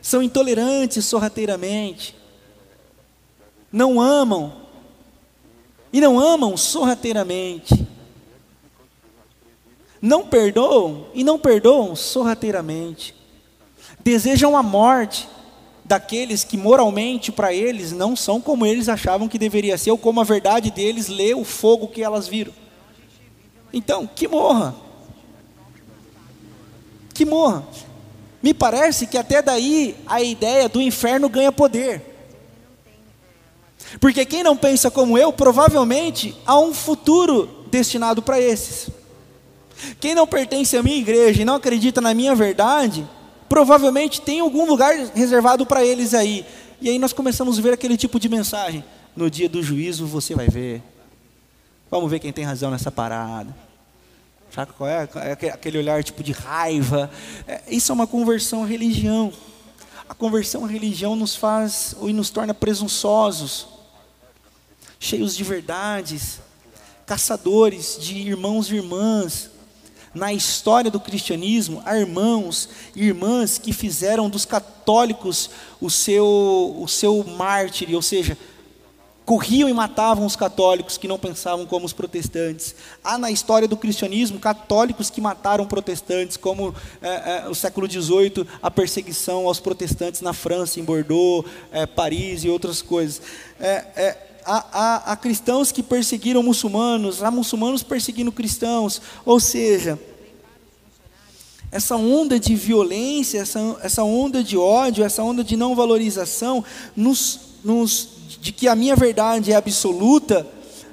São 0.00 0.22
intolerantes 0.22 1.04
sorrateiramente. 1.04 2.16
Não 3.70 4.00
amam. 4.00 4.52
E 5.92 6.00
não 6.00 6.18
amam 6.18 6.56
sorrateiramente 6.56 7.86
não 10.00 10.26
perdoam 10.26 11.06
e 11.14 11.22
não 11.22 11.38
perdoam 11.38 11.94
sorrateiramente. 11.94 13.14
Desejam 14.02 14.56
a 14.56 14.62
morte 14.62 15.28
daqueles 15.84 16.44
que 16.44 16.56
moralmente 16.56 17.32
para 17.32 17.52
eles 17.52 17.92
não 17.92 18.14
são 18.14 18.40
como 18.40 18.64
eles 18.64 18.88
achavam 18.88 19.28
que 19.28 19.38
deveria 19.38 19.76
ser, 19.76 19.90
ou 19.90 19.98
como 19.98 20.20
a 20.20 20.24
verdade 20.24 20.70
deles 20.70 21.08
lê 21.08 21.34
o 21.34 21.44
fogo 21.44 21.88
que 21.88 22.02
elas 22.02 22.28
viram. 22.28 22.52
Então, 23.72 24.06
que 24.06 24.26
morra. 24.26 24.74
Que 27.12 27.24
morra. 27.24 27.66
Me 28.42 28.54
parece 28.54 29.06
que 29.06 29.18
até 29.18 29.42
daí 29.42 29.96
a 30.06 30.22
ideia 30.22 30.68
do 30.68 30.80
inferno 30.80 31.28
ganha 31.28 31.52
poder. 31.52 32.02
Porque 34.00 34.24
quem 34.24 34.42
não 34.42 34.56
pensa 34.56 34.90
como 34.90 35.18
eu, 35.18 35.32
provavelmente 35.32 36.36
há 36.46 36.58
um 36.58 36.72
futuro 36.72 37.66
destinado 37.70 38.22
para 38.22 38.40
esses. 38.40 38.88
Quem 39.98 40.14
não 40.14 40.26
pertence 40.26 40.76
à 40.76 40.82
minha 40.82 40.96
igreja 40.96 41.42
e 41.42 41.44
não 41.44 41.54
acredita 41.54 42.00
na 42.00 42.14
minha 42.14 42.34
verdade, 42.34 43.06
provavelmente 43.48 44.20
tem 44.20 44.40
algum 44.40 44.66
lugar 44.66 44.94
reservado 45.14 45.66
para 45.66 45.84
eles 45.84 46.14
aí. 46.14 46.44
E 46.80 46.88
aí 46.88 46.98
nós 46.98 47.12
começamos 47.12 47.58
a 47.58 47.62
ver 47.62 47.72
aquele 47.72 47.96
tipo 47.96 48.18
de 48.18 48.28
mensagem. 48.28 48.84
No 49.14 49.30
dia 49.30 49.48
do 49.48 49.62
juízo 49.62 50.06
você 50.06 50.34
vai 50.34 50.48
ver. 50.48 50.82
Vamos 51.90 52.10
ver 52.10 52.20
quem 52.20 52.32
tem 52.32 52.44
razão 52.44 52.70
nessa 52.70 52.90
parada. 52.90 53.54
Sabe 54.54 54.72
qual 54.72 54.88
é? 54.88 55.08
é 55.40 55.50
aquele 55.50 55.78
olhar 55.78 56.02
tipo 56.02 56.22
de 56.22 56.32
raiva. 56.32 57.10
É, 57.46 57.62
isso 57.68 57.92
é 57.92 57.94
uma 57.94 58.06
conversão 58.06 58.64
à 58.64 58.66
religião. 58.66 59.32
A 60.08 60.14
conversão 60.14 60.64
à 60.64 60.68
religião 60.68 61.14
nos 61.14 61.36
faz 61.36 61.94
e 62.02 62.12
nos 62.12 62.30
torna 62.30 62.52
presunçosos, 62.52 63.68
cheios 64.98 65.36
de 65.36 65.44
verdades, 65.44 66.40
caçadores 67.06 67.96
de 68.00 68.16
irmãos 68.18 68.70
e 68.70 68.76
irmãs, 68.76 69.50
na 70.14 70.32
história 70.32 70.90
do 70.90 70.98
cristianismo, 70.98 71.82
há 71.84 71.96
irmãos 71.96 72.68
e 72.96 73.04
irmãs 73.04 73.58
que 73.58 73.72
fizeram 73.72 74.28
dos 74.28 74.44
católicos 74.44 75.50
o 75.80 75.88
seu, 75.88 76.26
o 76.78 76.88
seu 76.88 77.22
mártir, 77.24 77.94
ou 77.94 78.02
seja, 78.02 78.36
corriam 79.24 79.68
e 79.68 79.72
matavam 79.72 80.26
os 80.26 80.34
católicos 80.34 80.98
que 80.98 81.06
não 81.06 81.16
pensavam 81.16 81.64
como 81.64 81.86
os 81.86 81.92
protestantes. 81.92 82.74
Há 83.04 83.16
na 83.16 83.30
história 83.30 83.68
do 83.68 83.76
cristianismo 83.76 84.40
católicos 84.40 85.08
que 85.08 85.20
mataram 85.20 85.64
protestantes, 85.66 86.36
como 86.36 86.74
é, 87.00 87.44
é, 87.44 87.48
o 87.48 87.54
século 87.54 87.88
XVIII, 87.88 88.44
a 88.60 88.68
perseguição 88.68 89.46
aos 89.46 89.60
protestantes 89.60 90.20
na 90.20 90.32
França, 90.32 90.80
em 90.80 90.84
Bordeaux, 90.84 91.48
é, 91.70 91.86
Paris 91.86 92.42
e 92.42 92.48
outras 92.48 92.82
coisas. 92.82 93.22
É, 93.60 93.84
é, 93.94 94.29
há, 94.44 94.66
há, 94.72 95.12
há 95.12 95.16
cristãos 95.16 95.72
que 95.72 95.82
perseguiram 95.82 96.42
muçulmanos, 96.42 97.22
há 97.22 97.30
muçulmanos 97.30 97.82
perseguindo 97.82 98.32
cristãos, 98.32 99.00
ou 99.24 99.40
seja, 99.40 99.98
essa 101.72 101.96
onda 101.96 102.38
de 102.38 102.54
violência, 102.56 103.40
essa, 103.40 103.76
essa 103.82 104.02
onda 104.02 104.42
de 104.42 104.56
ódio, 104.56 105.04
essa 105.04 105.22
onda 105.22 105.44
de 105.44 105.56
não 105.56 105.74
valorização, 105.74 106.64
nos, 106.96 107.40
nos, 107.64 108.08
de 108.40 108.52
que 108.52 108.66
a 108.66 108.74
minha 108.74 108.96
verdade 108.96 109.52
é 109.52 109.56
absoluta, 109.56 110.46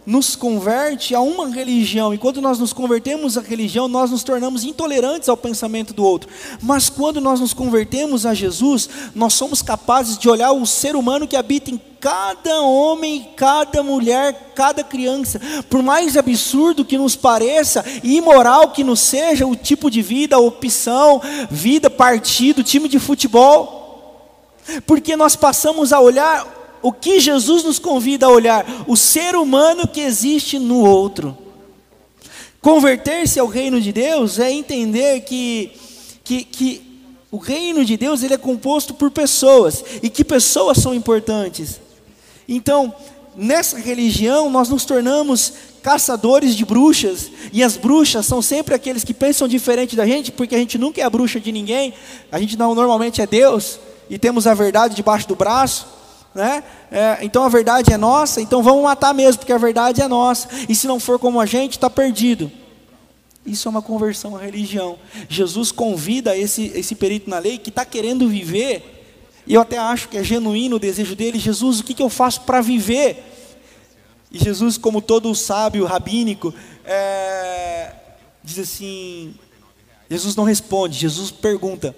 nos 0.07 0.37
converte 0.37 1.13
a 1.13 1.19
uma 1.19 1.49
religião, 1.49 2.13
e 2.13 2.17
quando 2.17 2.41
nós 2.41 2.57
nos 2.57 2.71
convertemos 2.71 3.37
à 3.37 3.41
religião, 3.41 3.89
nós 3.89 4.09
nos 4.09 4.23
tornamos 4.23 4.63
intolerantes 4.63 5.27
ao 5.27 5.35
pensamento 5.35 5.93
do 5.93 6.01
outro. 6.01 6.29
Mas 6.61 6.87
quando 6.89 7.19
nós 7.19 7.41
nos 7.41 7.53
convertemos 7.53 8.25
a 8.25 8.33
Jesus, 8.33 8.89
nós 9.13 9.33
somos 9.33 9.61
capazes 9.61 10.17
de 10.17 10.29
olhar 10.29 10.53
o 10.53 10.65
ser 10.65 10.95
humano 10.95 11.27
que 11.27 11.35
habita 11.35 11.71
em 11.71 11.81
cada 11.99 12.61
homem, 12.61 13.27
cada 13.35 13.83
mulher, 13.83 14.53
cada 14.55 14.81
criança, 14.81 15.41
por 15.69 15.83
mais 15.83 16.15
absurdo 16.15 16.85
que 16.85 16.97
nos 16.97 17.17
pareça 17.17 17.83
e 18.01 18.15
imoral 18.15 18.69
que 18.69 18.85
nos 18.85 19.01
seja 19.01 19.45
o 19.45 19.57
tipo 19.57 19.91
de 19.91 20.01
vida, 20.01 20.39
opção, 20.39 21.21
vida, 21.51 21.89
partido, 21.89 22.63
time 22.63 22.87
de 22.87 22.97
futebol, 22.97 24.23
porque 24.85 25.17
nós 25.17 25.35
passamos 25.35 25.91
a 25.91 25.99
olhar 25.99 26.56
o 26.87 26.93
que 26.93 27.19
Jesus 27.19 27.65
nos 27.65 27.79
convida 27.79 28.27
a 28.27 28.29
olhar? 28.29 28.65
O 28.87 28.95
ser 28.95 29.35
humano 29.35 29.85
que 29.85 29.99
existe 29.99 30.57
no 30.57 30.79
outro. 30.79 31.37
Converter-se 32.61 33.41
ao 33.41 33.47
reino 33.47 33.81
de 33.81 33.91
Deus 33.91 34.39
é 34.39 34.49
entender 34.49 35.19
que, 35.25 35.73
que, 36.23 36.45
que 36.45 36.81
o 37.29 37.35
reino 37.35 37.83
de 37.83 37.97
Deus 37.97 38.23
ele 38.23 38.35
é 38.35 38.37
composto 38.37 38.93
por 38.93 39.11
pessoas 39.11 39.83
e 40.01 40.09
que 40.09 40.23
pessoas 40.23 40.77
são 40.77 40.93
importantes. 40.93 41.81
Então, 42.47 42.95
nessa 43.35 43.77
religião, 43.77 44.49
nós 44.49 44.69
nos 44.69 44.85
tornamos 44.85 45.55
caçadores 45.83 46.55
de 46.55 46.63
bruxas, 46.63 47.29
e 47.51 47.61
as 47.61 47.75
bruxas 47.75 48.25
são 48.25 48.41
sempre 48.41 48.73
aqueles 48.73 49.03
que 49.03 49.13
pensam 49.13 49.45
diferente 49.45 49.93
da 49.93 50.05
gente, 50.05 50.31
porque 50.31 50.55
a 50.55 50.57
gente 50.57 50.77
nunca 50.77 51.01
é 51.01 51.03
a 51.03 51.09
bruxa 51.09 51.37
de 51.37 51.51
ninguém, 51.51 51.93
a 52.31 52.39
gente 52.39 52.57
não, 52.57 52.73
normalmente 52.73 53.21
é 53.21 53.27
Deus, 53.27 53.77
e 54.09 54.17
temos 54.17 54.47
a 54.47 54.53
verdade 54.53 54.95
debaixo 54.95 55.27
do 55.27 55.35
braço 55.35 55.96
né? 56.37 56.63
É, 56.91 57.17
então 57.23 57.43
a 57.43 57.49
verdade 57.49 57.91
é 57.91 57.97
nossa, 57.97 58.39
então 58.39 58.61
vamos 58.61 58.83
matar 58.83 59.11
mesmo, 59.11 59.39
porque 59.39 59.51
a 59.51 59.57
verdade 59.57 60.03
é 60.03 60.07
nossa. 60.07 60.47
E 60.69 60.75
se 60.75 60.85
não 60.85 60.99
for 60.99 61.17
como 61.17 61.41
a 61.41 61.47
gente, 61.47 61.71
está 61.71 61.89
perdido. 61.89 62.51
Isso 63.43 63.67
é 63.67 63.71
uma 63.71 63.81
conversão 63.81 64.37
à 64.37 64.41
religião. 64.41 64.99
Jesus 65.27 65.71
convida 65.71 66.37
esse, 66.37 66.67
esse 66.75 66.93
perito 66.93 67.27
na 67.27 67.39
lei 67.39 67.57
que 67.57 67.69
está 67.69 67.83
querendo 67.83 68.29
viver, 68.29 69.03
e 69.47 69.55
eu 69.55 69.61
até 69.61 69.79
acho 69.79 70.09
que 70.09 70.17
é 70.17 70.23
genuíno 70.23 70.75
o 70.75 70.79
desejo 70.79 71.15
dele: 71.15 71.39
Jesus, 71.39 71.79
o 71.79 71.83
que, 71.83 71.95
que 71.95 72.03
eu 72.03 72.09
faço 72.09 72.41
para 72.41 72.61
viver? 72.61 73.33
E 74.31 74.37
Jesus, 74.37 74.77
como 74.77 75.01
todo 75.01 75.33
sábio 75.33 75.85
rabínico, 75.85 76.53
é, 76.85 77.93
diz 78.43 78.59
assim: 78.59 79.33
Jesus 80.07 80.35
não 80.35 80.43
responde, 80.43 80.99
Jesus 80.99 81.31
pergunta: 81.31 81.95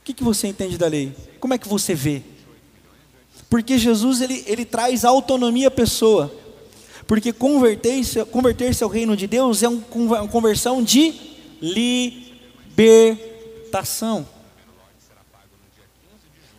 O 0.00 0.04
que, 0.04 0.14
que 0.14 0.22
você 0.22 0.46
entende 0.46 0.78
da 0.78 0.86
lei? 0.86 1.12
Como 1.40 1.52
é 1.52 1.58
que 1.58 1.66
você 1.66 1.94
vê? 1.96 2.22
Porque 3.48 3.78
Jesus 3.78 4.20
ele, 4.20 4.44
ele 4.46 4.64
traz 4.64 5.04
autonomia 5.04 5.68
à 5.68 5.70
pessoa. 5.70 6.32
Porque 7.06 7.32
converter-se 7.32 8.24
converter 8.26 8.76
ao 8.82 8.88
reino 8.88 9.16
de 9.16 9.26
Deus 9.26 9.62
é 9.62 9.68
um, 9.68 9.82
uma 9.94 10.28
conversão 10.28 10.82
de 10.82 11.14
libertação. 12.76 14.28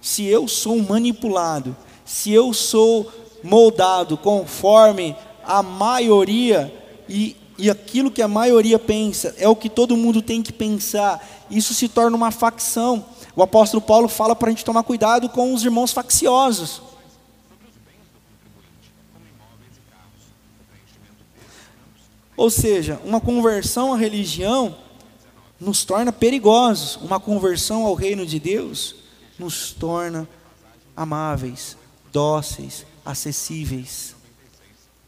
Se 0.01 0.25
eu 0.25 0.47
sou 0.47 0.81
manipulado, 0.81 1.75
se 2.03 2.31
eu 2.31 2.51
sou 2.53 3.11
moldado 3.43 4.17
conforme 4.17 5.15
a 5.43 5.61
maioria 5.61 6.73
e, 7.07 7.35
e 7.57 7.69
aquilo 7.69 8.09
que 8.09 8.21
a 8.21 8.27
maioria 8.27 8.79
pensa 8.79 9.35
é 9.37 9.47
o 9.47 9.55
que 9.55 9.69
todo 9.69 9.95
mundo 9.95 10.21
tem 10.21 10.41
que 10.41 10.51
pensar, 10.51 11.45
isso 11.51 11.73
se 11.73 11.87
torna 11.87 12.17
uma 12.17 12.31
facção. 12.31 13.05
O 13.39 13.43
apóstolo 13.43 13.81
Paulo 13.81 14.09
fala 14.09 14.35
para 14.35 14.49
a 14.49 14.51
gente 14.51 14.65
tomar 14.65 14.83
cuidado 14.83 15.29
com 15.29 15.53
os 15.53 15.63
irmãos 15.63 15.93
facciosos. 15.93 16.81
Ou 22.35 22.49
seja, 22.49 22.99
uma 23.05 23.21
conversão 23.21 23.93
à 23.93 23.97
religião 23.97 24.75
nos 25.57 25.85
torna 25.85 26.11
perigosos, 26.11 26.97
uma 26.97 27.17
conversão 27.17 27.85
ao 27.85 27.93
reino 27.93 28.25
de 28.25 28.41
Deus 28.41 28.95
nos 29.39 29.71
torna 29.71 30.27
amáveis, 30.93 31.77
dóceis, 32.11 32.85
acessíveis, 33.05 34.17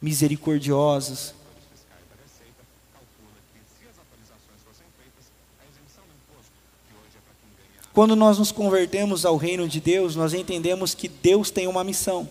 misericordiosos. 0.01 1.33
Quando 7.93 8.15
nós 8.15 8.39
nos 8.39 8.51
convertemos 8.51 9.25
ao 9.25 9.35
reino 9.35 9.67
de 9.67 9.81
Deus, 9.81 10.15
nós 10.15 10.33
entendemos 10.33 10.93
que 10.93 11.09
Deus 11.09 11.51
tem 11.51 11.67
uma 11.67 11.83
missão. 11.83 12.29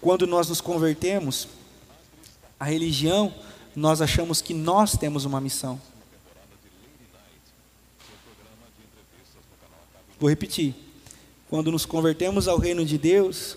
Quando 0.00 0.26
nós 0.26 0.48
nos 0.48 0.60
convertemos 0.60 1.46
à 2.58 2.64
religião, 2.64 3.32
nós 3.76 4.00
achamos 4.02 4.40
que 4.40 4.52
nós 4.52 4.96
temos 4.96 5.24
uma 5.24 5.40
missão. 5.40 5.80
Vou 10.18 10.28
repetir. 10.28 10.74
Quando 11.48 11.70
nos 11.70 11.86
convertemos 11.86 12.48
ao 12.48 12.58
reino 12.58 12.84
de 12.84 12.98
Deus, 12.98 13.56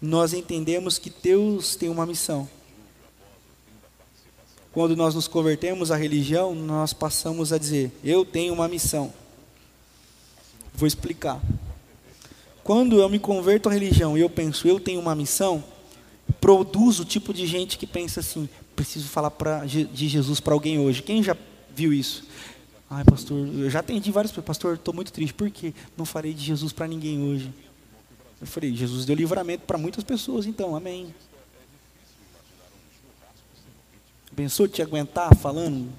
nós 0.00 0.32
entendemos 0.32 0.98
que 0.98 1.10
Deus 1.10 1.76
tem 1.76 1.88
uma 1.88 2.06
missão. 2.06 2.48
Quando 4.78 4.94
nós 4.94 5.12
nos 5.12 5.26
convertemos 5.26 5.90
à 5.90 5.96
religião, 5.96 6.54
nós 6.54 6.92
passamos 6.92 7.52
a 7.52 7.58
dizer: 7.58 7.90
Eu 8.04 8.24
tenho 8.24 8.54
uma 8.54 8.68
missão. 8.68 9.12
Vou 10.72 10.86
explicar. 10.86 11.42
Quando 12.62 13.00
eu 13.00 13.08
me 13.08 13.18
converto 13.18 13.68
à 13.68 13.72
religião 13.72 14.16
e 14.16 14.20
eu 14.20 14.30
penso, 14.30 14.68
eu 14.68 14.78
tenho 14.78 15.00
uma 15.00 15.16
missão, 15.16 15.64
produz 16.40 17.00
o 17.00 17.04
tipo 17.04 17.34
de 17.34 17.44
gente 17.44 17.76
que 17.76 17.88
pensa 17.88 18.20
assim: 18.20 18.48
preciso 18.76 19.08
falar 19.08 19.32
pra, 19.32 19.64
de 19.64 20.06
Jesus 20.08 20.38
para 20.38 20.54
alguém 20.54 20.78
hoje. 20.78 21.02
Quem 21.02 21.24
já 21.24 21.36
viu 21.74 21.92
isso? 21.92 22.22
Ai, 22.88 23.02
pastor, 23.02 23.48
eu 23.48 23.68
já 23.68 23.80
atendi 23.80 24.12
vários 24.12 24.30
pastor, 24.30 24.76
estou 24.76 24.94
muito 24.94 25.12
triste, 25.12 25.34
por 25.34 25.50
quê? 25.50 25.74
Não 25.96 26.04
falei 26.04 26.32
de 26.32 26.44
Jesus 26.44 26.72
para 26.72 26.86
ninguém 26.86 27.20
hoje. 27.20 27.52
Eu 28.40 28.46
falei, 28.46 28.72
Jesus 28.76 29.04
deu 29.04 29.16
livramento 29.16 29.64
para 29.66 29.76
muitas 29.76 30.04
pessoas, 30.04 30.46
então, 30.46 30.76
amém. 30.76 31.12
Pensou 34.38 34.68
te 34.68 34.80
aguentar 34.80 35.34
falando? 35.34 35.92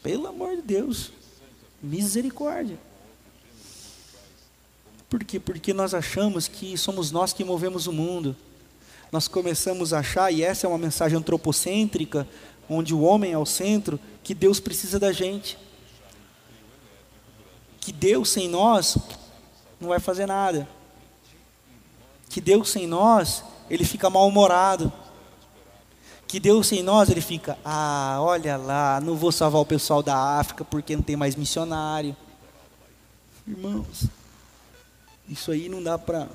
Pelo 0.00 0.28
amor 0.28 0.54
de 0.54 0.62
Deus, 0.62 1.10
misericórdia. 1.82 2.78
Por 5.10 5.24
quê? 5.24 5.40
Porque 5.40 5.74
nós 5.74 5.92
achamos 5.92 6.46
que 6.46 6.78
somos 6.78 7.10
nós 7.10 7.32
que 7.32 7.42
movemos 7.42 7.88
o 7.88 7.92
mundo. 7.92 8.36
Nós 9.10 9.26
começamos 9.26 9.92
a 9.92 9.98
achar, 9.98 10.32
e 10.32 10.40
essa 10.40 10.68
é 10.68 10.70
uma 10.70 10.78
mensagem 10.78 11.18
antropocêntrica, 11.18 12.28
onde 12.70 12.94
o 12.94 13.00
homem 13.00 13.32
é 13.32 13.38
o 13.38 13.44
centro, 13.44 13.98
que 14.22 14.34
Deus 14.34 14.60
precisa 14.60 15.00
da 15.00 15.10
gente. 15.10 15.58
Que 17.80 17.90
Deus 17.90 18.28
sem 18.28 18.48
nós 18.48 18.96
não 19.80 19.88
vai 19.88 19.98
fazer 19.98 20.26
nada. 20.26 20.68
Que 22.30 22.40
Deus 22.40 22.70
sem 22.70 22.86
nós, 22.86 23.42
ele 23.68 23.84
fica 23.84 24.08
mal-humorado. 24.08 24.92
Que 26.28 26.38
Deus 26.38 26.66
sem 26.66 26.82
nós, 26.82 27.08
ele 27.08 27.22
fica, 27.22 27.58
ah, 27.64 28.18
olha 28.20 28.58
lá, 28.58 29.00
não 29.00 29.16
vou 29.16 29.32
salvar 29.32 29.62
o 29.62 29.66
pessoal 29.66 30.02
da 30.02 30.38
África 30.38 30.62
porque 30.62 30.94
não 30.94 31.02
tem 31.02 31.16
mais 31.16 31.34
missionário. 31.34 32.14
Irmãos, 33.46 34.04
isso 35.26 35.50
aí 35.50 35.70
não 35.70 35.82
dá 35.82 35.98
para 35.98 36.28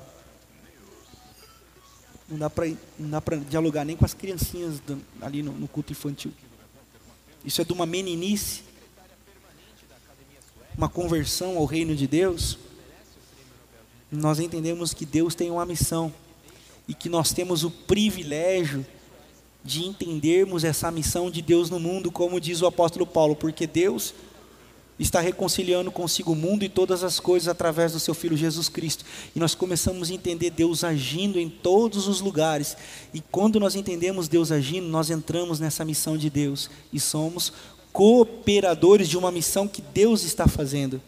não 2.28 2.38
dá 2.38 2.50
para 2.50 2.66
não 2.98 3.10
dá 3.10 3.20
para 3.20 3.36
dialogar 3.36 3.84
nem 3.84 3.96
com 3.96 4.04
as 4.04 4.12
criancinhas 4.14 4.82
ali 5.20 5.44
no, 5.44 5.52
no 5.52 5.68
culto 5.68 5.92
infantil. 5.92 6.32
Isso 7.44 7.60
é 7.60 7.64
de 7.64 7.72
uma 7.72 7.86
meninice, 7.86 8.64
uma 10.76 10.88
conversão 10.88 11.56
ao 11.56 11.66
reino 11.66 11.94
de 11.94 12.08
Deus. 12.08 12.58
Nós 14.10 14.40
entendemos 14.40 14.92
que 14.92 15.06
Deus 15.06 15.36
tem 15.36 15.52
uma 15.52 15.64
missão 15.64 16.12
e 16.88 16.94
que 16.94 17.08
nós 17.08 17.32
temos 17.32 17.62
o 17.62 17.70
privilégio 17.70 18.84
de 19.64 19.84
entendermos 19.84 20.62
essa 20.62 20.90
missão 20.90 21.30
de 21.30 21.40
Deus 21.40 21.70
no 21.70 21.80
mundo, 21.80 22.12
como 22.12 22.40
diz 22.40 22.60
o 22.60 22.66
apóstolo 22.66 23.06
Paulo, 23.06 23.34
porque 23.34 23.66
Deus 23.66 24.14
está 24.98 25.20
reconciliando 25.20 25.90
consigo 25.90 26.32
o 26.32 26.36
mundo 26.36 26.64
e 26.64 26.68
todas 26.68 27.02
as 27.02 27.18
coisas 27.18 27.48
através 27.48 27.92
do 27.92 27.98
seu 27.98 28.14
Filho 28.14 28.36
Jesus 28.36 28.68
Cristo. 28.68 29.04
E 29.34 29.40
nós 29.40 29.54
começamos 29.54 30.10
a 30.10 30.14
entender 30.14 30.50
Deus 30.50 30.84
agindo 30.84 31.38
em 31.40 31.48
todos 31.48 32.06
os 32.06 32.20
lugares. 32.20 32.76
E 33.12 33.20
quando 33.20 33.58
nós 33.58 33.74
entendemos 33.74 34.28
Deus 34.28 34.52
agindo, 34.52 34.86
nós 34.86 35.10
entramos 35.10 35.58
nessa 35.58 35.84
missão 35.84 36.16
de 36.16 36.30
Deus 36.30 36.70
e 36.92 37.00
somos 37.00 37.52
cooperadores 37.92 39.08
de 39.08 39.16
uma 39.16 39.32
missão 39.32 39.66
que 39.66 39.80
Deus 39.80 40.24
está 40.24 40.46
fazendo. 40.46 41.00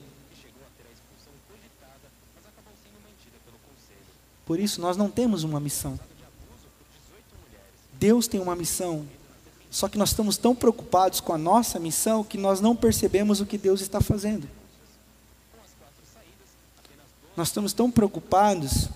Por 4.45 4.61
isso, 4.61 4.81
nós 4.81 4.97
não 4.97 5.11
temos 5.11 5.43
uma 5.43 5.59
missão. 5.59 5.99
Deus 7.99 8.27
tem 8.27 8.41
uma 8.41 8.57
missão. 8.57 9.07
Só 9.71 9.89
que 9.89 9.99
nós 9.99 10.11
estamos 10.11 10.37
tão 10.37 10.55
preocupados 10.55 11.21
com 11.21 11.33
a 11.33 11.39
nossa 11.39 11.79
missão 11.79 12.25
que 12.25 12.39
nós 12.39 12.61
não 12.61 12.75
percebemos 12.75 13.41
o 13.41 13.47
que 13.47 13.59
Deus 13.59 13.81
está 13.81 14.01
fazendo. 14.01 14.49
Nós 17.37 17.49
estamos 17.49 17.73
tão 17.73 17.91
preocupados 17.91 18.89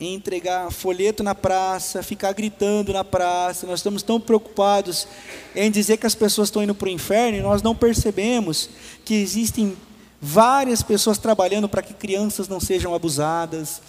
em 0.00 0.14
entregar 0.14 0.72
folheto 0.72 1.22
na 1.22 1.34
praça, 1.34 2.02
ficar 2.02 2.32
gritando 2.32 2.90
na 2.92 3.04
praça, 3.04 3.66
nós 3.66 3.80
estamos 3.80 4.02
tão 4.02 4.18
preocupados 4.18 5.06
em 5.54 5.70
dizer 5.70 5.98
que 5.98 6.06
as 6.06 6.14
pessoas 6.14 6.48
estão 6.48 6.62
indo 6.62 6.74
para 6.74 6.86
o 6.86 6.90
inferno 6.90 7.36
e 7.36 7.42
nós 7.42 7.62
não 7.62 7.76
percebemos 7.76 8.70
que 9.04 9.14
existem 9.14 9.76
várias 10.18 10.82
pessoas 10.82 11.18
trabalhando 11.18 11.68
para 11.68 11.82
que 11.82 11.92
crianças 11.92 12.48
não 12.48 12.58
sejam 12.58 12.94
abusadas, 12.94 13.82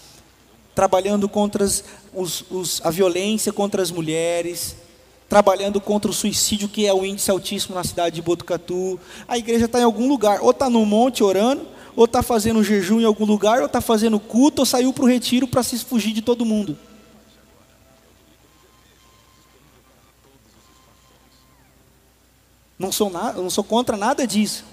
trabalhando 0.73 1.27
contra 1.27 1.63
os, 1.63 2.45
os, 2.49 2.81
a 2.83 2.89
violência 2.89 3.51
contra 3.51 3.81
as 3.81 3.91
mulheres, 3.91 4.75
trabalhando 5.27 5.79
contra 5.79 6.11
o 6.11 6.13
suicídio, 6.13 6.67
que 6.67 6.85
é 6.85 6.93
o 6.93 7.05
índice 7.05 7.31
altíssimo 7.31 7.75
na 7.75 7.83
cidade 7.83 8.15
de 8.15 8.21
Botucatu. 8.21 8.99
A 9.27 9.37
igreja 9.37 9.65
está 9.65 9.79
em 9.79 9.83
algum 9.83 10.07
lugar, 10.07 10.41
ou 10.41 10.51
está 10.51 10.69
no 10.69 10.85
monte 10.85 11.23
orando, 11.23 11.65
ou 11.95 12.05
está 12.05 12.21
fazendo 12.21 12.63
jejum 12.63 12.99
em 12.99 13.05
algum 13.05 13.25
lugar, 13.25 13.59
ou 13.59 13.65
está 13.65 13.81
fazendo 13.81 14.19
culto, 14.19 14.61
ou 14.61 14.65
saiu 14.65 14.91
para 14.91 15.03
o 15.03 15.07
retiro 15.07 15.47
para 15.47 15.63
se 15.63 15.77
fugir 15.79 16.13
de 16.13 16.21
todo 16.21 16.45
mundo. 16.45 16.77
Não 22.77 22.91
sou, 22.91 23.09
não 23.09 23.49
sou 23.49 23.63
contra 23.63 23.95
nada 23.95 24.25
disso. 24.25 24.65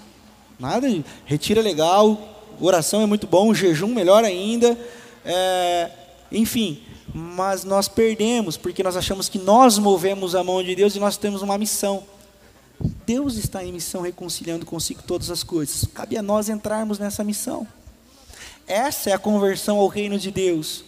Nada 0.59 0.89
de 0.89 1.05
retiro 1.25 1.59
é 1.59 1.63
legal, 1.63 2.17
oração 2.59 3.01
é 3.01 3.05
muito 3.05 3.27
bom, 3.27 3.53
jejum 3.53 3.93
melhor 3.93 4.25
ainda. 4.25 4.77
É, 5.25 5.89
enfim, 6.31 6.81
mas 7.13 7.63
nós 7.63 7.87
perdemos 7.87 8.57
porque 8.57 8.83
nós 8.83 8.95
achamos 8.95 9.27
que 9.27 9.39
nós 9.39 9.77
movemos 9.77 10.35
a 10.35 10.43
mão 10.43 10.63
de 10.63 10.75
Deus 10.75 10.95
e 10.95 10.99
nós 10.99 11.17
temos 11.17 11.41
uma 11.41 11.57
missão. 11.57 12.03
Deus 13.05 13.35
está 13.35 13.63
em 13.63 13.73
missão 13.73 14.01
reconciliando 14.01 14.65
consigo 14.65 15.01
todas 15.03 15.29
as 15.29 15.43
coisas. 15.43 15.85
Cabe 15.93 16.17
a 16.17 16.21
nós 16.21 16.47
entrarmos 16.47 16.97
nessa 16.97 17.23
missão. 17.23 17.67
Essa 18.67 19.09
é 19.09 19.13
a 19.13 19.19
conversão 19.19 19.77
ao 19.77 19.87
reino 19.87 20.17
de 20.17 20.31
Deus. 20.31 20.83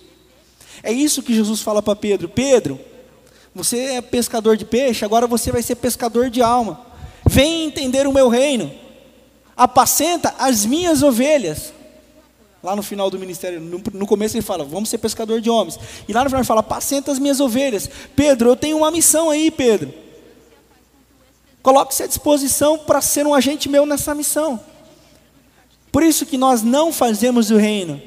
É 0.83 0.91
isso 0.91 1.23
que 1.23 1.33
Jesus 1.33 1.61
fala 1.61 1.81
para 1.81 1.95
Pedro: 1.95 2.29
Pedro, 2.29 2.79
Você 3.53 3.77
é 3.77 4.01
pescador 4.01 4.55
de 4.55 4.63
peixe, 4.63 5.03
agora 5.03 5.27
você 5.27 5.51
vai 5.51 5.61
ser 5.61 5.75
pescador 5.75 6.29
de 6.29 6.41
alma. 6.41 6.85
Vem 7.27 7.65
entender 7.65 8.07
o 8.07 8.13
meu 8.13 8.29
reino. 8.29 8.71
Apacenta 9.55 10.33
as 10.39 10.65
minhas 10.65 11.03
ovelhas. 11.03 11.73
Lá 12.63 12.75
no 12.75 12.83
final 12.83 13.09
do 13.09 13.17
ministério, 13.17 13.59
no, 13.59 13.81
no, 13.93 14.05
começo 14.05 14.37
ele 14.37 14.43
fala, 14.43 14.63
vamos 14.63 14.89
ser 14.89 14.99
pescador 14.99 15.41
de 15.41 15.49
homens. 15.49 15.79
E 16.07 16.13
lá 16.13 16.23
no 16.23 16.29
final 16.29 16.41
ele 16.41 16.47
fala, 16.47 16.59
apacenta 16.59 17.11
as 17.11 17.17
minhas 17.17 17.39
ovelhas. 17.39 17.89
Pedro, 18.15 18.49
eu 18.49 18.55
tenho 18.55 18.77
uma 18.77 18.91
missão 18.91 19.31
aí, 19.31 19.49
Pedro. 19.49 19.91
Coloque-se 21.63 22.03
à 22.03 22.07
disposição 22.07 22.77
para 22.77 23.01
ser 23.01 23.25
um 23.25 23.33
agente 23.33 23.67
meu 23.67 23.85
nessa 23.85 24.13
missão. 24.13 24.59
Por 25.91 26.03
isso 26.03 26.25
que 26.25 26.37
nós 26.37 26.61
não 26.61 26.93
fazemos 26.93 27.49
o 27.49 27.57
reino. 27.57 28.01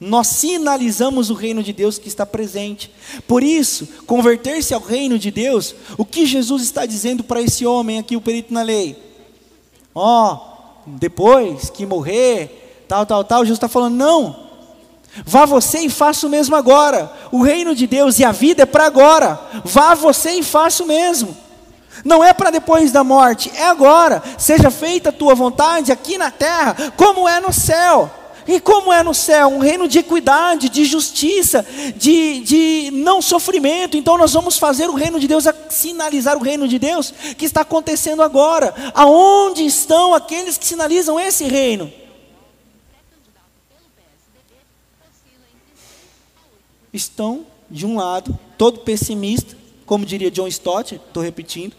Nós 0.00 0.28
sinalizamos 0.28 1.28
o 1.28 1.34
reino 1.34 1.62
de 1.62 1.74
Deus 1.74 1.98
que 1.98 2.08
está 2.08 2.24
presente. 2.24 2.90
Por 3.28 3.42
isso, 3.42 3.86
converter-se 4.06 4.72
ao 4.72 4.80
reino 4.80 5.18
de 5.18 5.30
Deus, 5.30 5.74
o 5.98 6.06
que 6.06 6.24
Jesus 6.24 6.62
está 6.62 6.86
dizendo 6.86 7.22
para 7.22 7.42
esse 7.42 7.66
homem 7.66 7.98
aqui, 7.98 8.16
o 8.16 8.20
perito 8.20 8.52
na 8.52 8.62
lei? 8.62 8.96
Ó, 9.94 10.34
oh, 10.34 10.90
depois 10.98 11.68
que 11.68 11.84
morrer, 11.84 12.59
tal, 12.90 13.06
tal, 13.06 13.22
tal. 13.22 13.44
Jesus 13.44 13.56
está 13.56 13.68
falando: 13.68 13.94
não, 13.94 14.36
vá 15.24 15.46
você 15.46 15.78
e 15.78 15.88
faça 15.88 16.26
o 16.26 16.30
mesmo 16.30 16.56
agora. 16.56 17.10
O 17.30 17.40
reino 17.42 17.72
de 17.74 17.86
Deus 17.86 18.18
e 18.18 18.24
a 18.24 18.32
vida 18.32 18.64
é 18.64 18.66
para 18.66 18.86
agora. 18.86 19.40
Vá 19.64 19.94
você 19.94 20.32
e 20.32 20.42
faça 20.42 20.82
o 20.82 20.86
mesmo. 20.86 21.36
Não 22.04 22.24
é 22.24 22.32
para 22.32 22.50
depois 22.50 22.90
da 22.90 23.04
morte, 23.04 23.50
é 23.54 23.66
agora. 23.66 24.22
Seja 24.38 24.70
feita 24.70 25.10
a 25.10 25.12
tua 25.12 25.34
vontade 25.34 25.92
aqui 25.92 26.18
na 26.18 26.30
terra, 26.30 26.74
como 26.96 27.28
é 27.28 27.40
no 27.40 27.52
céu. 27.52 28.10
E 28.48 28.58
como 28.58 28.92
é 28.92 29.02
no 29.02 29.14
céu? 29.14 29.48
Um 29.48 29.58
reino 29.58 29.86
de 29.86 29.98
equidade, 29.98 30.70
de 30.70 30.84
justiça, 30.84 31.64
de, 31.94 32.40
de 32.40 32.90
não 32.92 33.22
sofrimento. 33.22 33.96
Então 33.96 34.18
nós 34.18 34.32
vamos 34.32 34.58
fazer 34.58 34.88
o 34.88 34.94
reino 34.94 35.20
de 35.20 35.28
Deus, 35.28 35.44
sinalizar 35.68 36.36
o 36.36 36.42
reino 36.42 36.66
de 36.66 36.78
Deus 36.78 37.12
que 37.36 37.44
está 37.44 37.60
acontecendo 37.60 38.22
agora. 38.22 38.74
Aonde 38.94 39.64
estão 39.64 40.14
aqueles 40.14 40.56
que 40.56 40.66
sinalizam 40.66 41.20
esse 41.20 41.44
reino? 41.44 41.99
Estão, 46.92 47.46
de 47.70 47.86
um 47.86 47.96
lado, 47.96 48.38
todo 48.58 48.80
pessimista, 48.80 49.56
como 49.86 50.06
diria 50.06 50.30
John 50.30 50.46
Stott, 50.48 50.94
estou 50.94 51.22
repetindo, 51.22 51.74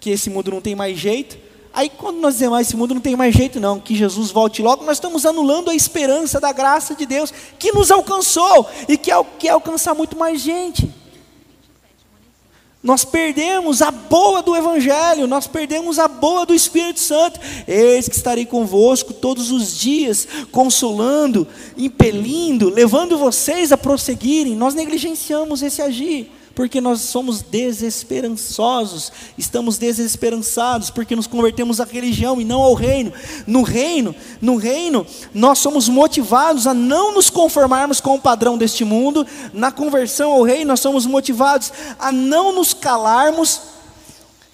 que 0.00 0.10
esse 0.10 0.30
mundo 0.30 0.50
não 0.50 0.60
tem 0.60 0.74
mais 0.74 0.98
jeito. 0.98 1.38
Aí 1.72 1.88
quando 1.88 2.18
nós 2.18 2.34
dizemos, 2.34 2.58
ah, 2.58 2.60
esse 2.60 2.76
mundo 2.76 2.94
não 2.94 3.00
tem 3.00 3.14
mais 3.14 3.34
jeito 3.34 3.60
não, 3.60 3.78
que 3.78 3.94
Jesus 3.94 4.30
volte 4.30 4.60
logo, 4.62 4.84
nós 4.84 4.96
estamos 4.96 5.24
anulando 5.24 5.70
a 5.70 5.74
esperança 5.74 6.40
da 6.40 6.52
graça 6.52 6.94
de 6.94 7.06
Deus, 7.06 7.32
que 7.58 7.72
nos 7.72 7.90
alcançou 7.90 8.68
e 8.88 8.96
que 8.96 9.10
quer 9.38 9.50
alcançar 9.50 9.94
muito 9.94 10.16
mais 10.16 10.40
gente. 10.40 10.99
Nós 12.82 13.04
perdemos 13.04 13.82
a 13.82 13.90
boa 13.90 14.42
do 14.42 14.56
Evangelho, 14.56 15.26
nós 15.26 15.46
perdemos 15.46 15.98
a 15.98 16.08
boa 16.08 16.46
do 16.46 16.54
Espírito 16.54 16.98
Santo. 16.98 17.38
Eis 17.68 18.08
que 18.08 18.16
estarei 18.16 18.46
convosco 18.46 19.12
todos 19.12 19.50
os 19.50 19.78
dias, 19.78 20.26
consolando, 20.50 21.46
impelindo, 21.76 22.70
levando 22.70 23.18
vocês 23.18 23.70
a 23.70 23.76
prosseguirem. 23.76 24.56
Nós 24.56 24.74
negligenciamos 24.74 25.62
esse 25.62 25.82
agir 25.82 26.39
porque 26.54 26.80
nós 26.80 27.00
somos 27.00 27.42
desesperançosos, 27.42 29.12
estamos 29.38 29.78
desesperançados, 29.78 30.90
porque 30.90 31.16
nos 31.16 31.26
convertemos 31.26 31.80
à 31.80 31.84
religião 31.84 32.40
e 32.40 32.44
não 32.44 32.60
ao 32.60 32.74
reino. 32.74 33.12
No 33.46 33.62
reino, 33.62 34.14
no 34.40 34.56
reino, 34.56 35.06
nós 35.32 35.58
somos 35.58 35.88
motivados 35.88 36.66
a 36.66 36.74
não 36.74 37.14
nos 37.14 37.30
conformarmos 37.30 38.00
com 38.00 38.14
o 38.14 38.20
padrão 38.20 38.58
deste 38.58 38.84
mundo. 38.84 39.26
Na 39.52 39.70
conversão 39.70 40.32
ao 40.32 40.42
reino, 40.42 40.68
nós 40.68 40.80
somos 40.80 41.06
motivados 41.06 41.72
a 41.98 42.10
não 42.10 42.52
nos 42.52 42.74
calarmos 42.74 43.60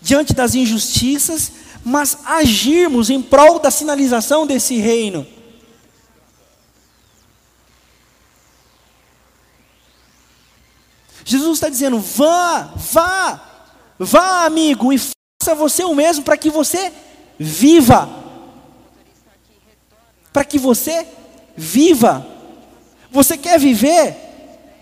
diante 0.01 0.33
das 0.35 0.55
injustiças, 0.55 1.51
mas 1.85 2.19
agirmos 2.25 3.11
em 3.11 3.21
prol 3.23 3.59
da 3.59 3.71
sinalização 3.71 4.47
desse 4.47 4.77
reino. 4.77 5.27
Jesus 11.27 11.55
está 11.55 11.69
dizendo: 11.69 11.99
vá, 11.99 12.71
vá, 12.77 13.41
vá, 13.99 14.45
amigo, 14.45 14.93
e 14.93 14.99
faça 14.99 15.57
você 15.57 15.83
o 15.83 15.93
mesmo 15.93 16.23
para 16.23 16.37
que 16.37 16.49
você 16.49 16.93
viva. 17.37 18.09
Para 20.33 20.45
que 20.45 20.57
você 20.57 21.05
viva. 21.57 22.25
Você 23.11 23.37
quer 23.37 23.59
viver? 23.59 24.17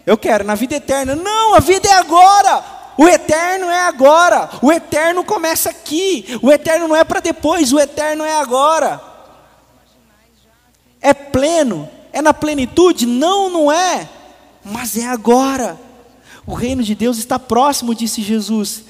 Eu 0.04 0.18
quero, 0.18 0.44
na 0.44 0.54
vida 0.54 0.76
eterna. 0.76 1.16
Não, 1.16 1.54
a 1.54 1.60
vida 1.60 1.88
é 1.88 1.94
agora. 1.94 2.62
O 2.98 3.08
eterno 3.08 3.70
é 3.70 3.80
agora. 3.86 4.50
O 4.60 4.70
eterno 4.70 5.24
começa 5.24 5.70
aqui. 5.70 6.38
O 6.42 6.52
eterno 6.52 6.86
não 6.88 6.96
é 6.96 7.04
para 7.04 7.20
depois, 7.20 7.72
o 7.72 7.80
eterno 7.80 8.22
é 8.22 8.36
agora. 8.36 9.00
É 11.00 11.14
pleno, 11.14 11.88
é 12.12 12.20
na 12.20 12.34
plenitude? 12.34 13.06
Não, 13.06 13.48
não 13.48 13.72
é. 13.72 14.06
Mas 14.62 14.94
é 14.98 15.06
agora. 15.06 15.78
O 16.46 16.54
reino 16.54 16.82
de 16.82 16.94
Deus 16.94 17.18
está 17.18 17.38
próximo, 17.38 17.94
disse 17.94 18.22
Jesus. 18.22 18.84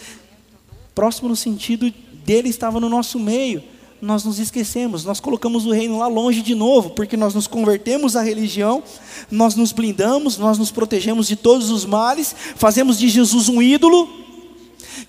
Próximo 0.94 1.28
no 1.28 1.36
sentido 1.36 1.92
dele 2.24 2.48
estava 2.48 2.80
no 2.80 2.88
nosso 2.88 3.18
meio. 3.18 3.62
Nós 4.00 4.24
nos 4.24 4.38
esquecemos, 4.38 5.04
nós 5.04 5.18
colocamos 5.18 5.64
o 5.64 5.72
reino 5.72 5.98
lá 5.98 6.06
longe 6.06 6.42
de 6.42 6.54
novo, 6.54 6.90
porque 6.90 7.16
nós 7.16 7.34
nos 7.34 7.46
convertemos 7.46 8.16
à 8.16 8.22
religião, 8.22 8.82
nós 9.30 9.54
nos 9.54 9.72
blindamos, 9.72 10.36
nós 10.36 10.58
nos 10.58 10.70
protegemos 10.70 11.26
de 11.26 11.36
todos 11.36 11.70
os 11.70 11.86
males, 11.86 12.34
fazemos 12.56 12.98
de 12.98 13.08
Jesus 13.08 13.48
um 13.48 13.62
ídolo, 13.62 14.23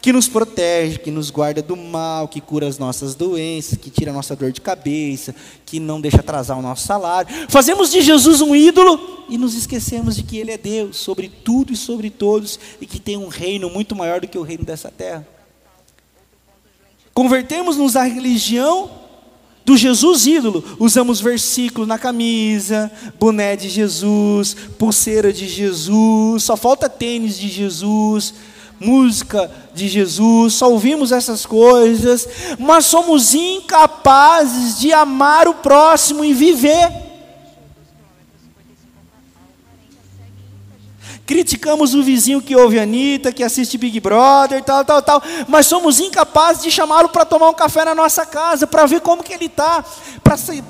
que 0.05 0.13
nos 0.13 0.27
protege, 0.27 0.99
que 0.99 1.09
nos 1.09 1.31
guarda 1.31 1.63
do 1.63 1.75
mal, 1.75 2.27
que 2.27 2.39
cura 2.39 2.67
as 2.67 2.77
nossas 2.77 3.15
doenças, 3.15 3.75
que 3.75 3.89
tira 3.89 4.11
a 4.11 4.13
nossa 4.13 4.35
dor 4.35 4.51
de 4.51 4.61
cabeça, 4.61 5.33
que 5.65 5.79
não 5.79 5.99
deixa 5.99 6.19
atrasar 6.19 6.59
o 6.59 6.61
nosso 6.61 6.85
salário. 6.85 7.27
Fazemos 7.49 7.89
de 7.89 8.01
Jesus 8.01 8.39
um 8.39 8.55
ídolo 8.55 9.25
e 9.27 9.35
nos 9.35 9.55
esquecemos 9.55 10.15
de 10.15 10.21
que 10.21 10.37
Ele 10.37 10.51
é 10.51 10.59
Deus 10.59 10.97
sobre 10.97 11.27
tudo 11.27 11.73
e 11.73 11.75
sobre 11.75 12.11
todos 12.11 12.59
e 12.79 12.85
que 12.85 12.99
tem 12.99 13.17
um 13.17 13.29
reino 13.29 13.67
muito 13.67 13.95
maior 13.95 14.21
do 14.21 14.27
que 14.27 14.37
o 14.37 14.43
reino 14.43 14.63
dessa 14.63 14.91
terra. 14.91 15.27
Convertemos-nos 17.11 17.95
à 17.95 18.03
religião 18.03 18.91
do 19.65 19.75
Jesus 19.75 20.27
ídolo. 20.27 20.63
Usamos 20.77 21.19
versículo 21.19 21.87
na 21.87 21.97
camisa, 21.97 22.91
boné 23.19 23.55
de 23.55 23.69
Jesus, 23.69 24.55
pulseira 24.77 25.33
de 25.33 25.47
Jesus, 25.47 26.43
só 26.43 26.55
falta 26.55 26.87
tênis 26.87 27.39
de 27.39 27.47
Jesus 27.47 28.35
música 28.79 29.49
de 29.73 29.87
Jesus, 29.87 30.55
só 30.55 30.69
ouvimos 30.69 31.11
essas 31.11 31.45
coisas, 31.45 32.27
mas 32.59 32.85
somos 32.85 33.33
incapazes 33.33 34.79
de 34.79 34.93
amar 34.93 35.47
o 35.47 35.55
próximo 35.55 36.23
e 36.23 36.33
viver. 36.33 37.05
Criticamos 41.25 41.95
o 41.95 42.03
vizinho 42.03 42.41
que 42.41 42.55
ouve 42.55 42.79
Anitta, 42.79 43.31
que 43.31 43.43
assiste 43.43 43.79
Big 43.79 43.99
Brother, 43.99 44.63
tal, 44.63 44.85
tal, 44.85 45.01
tal, 45.01 45.23
mas 45.47 45.65
somos 45.65 45.99
incapazes 45.99 46.61
de 46.61 46.69
chamá-lo 46.69 47.09
para 47.09 47.25
tomar 47.25 47.49
um 47.49 47.53
café 47.53 47.83
na 47.83 47.95
nossa 47.95 48.25
casa, 48.27 48.67
para 48.67 48.85
ver 48.85 49.01
como 49.01 49.23
que 49.23 49.33
ele 49.33 49.45
está, 49.45 49.83
para 50.23 50.37
se, 50.37 50.63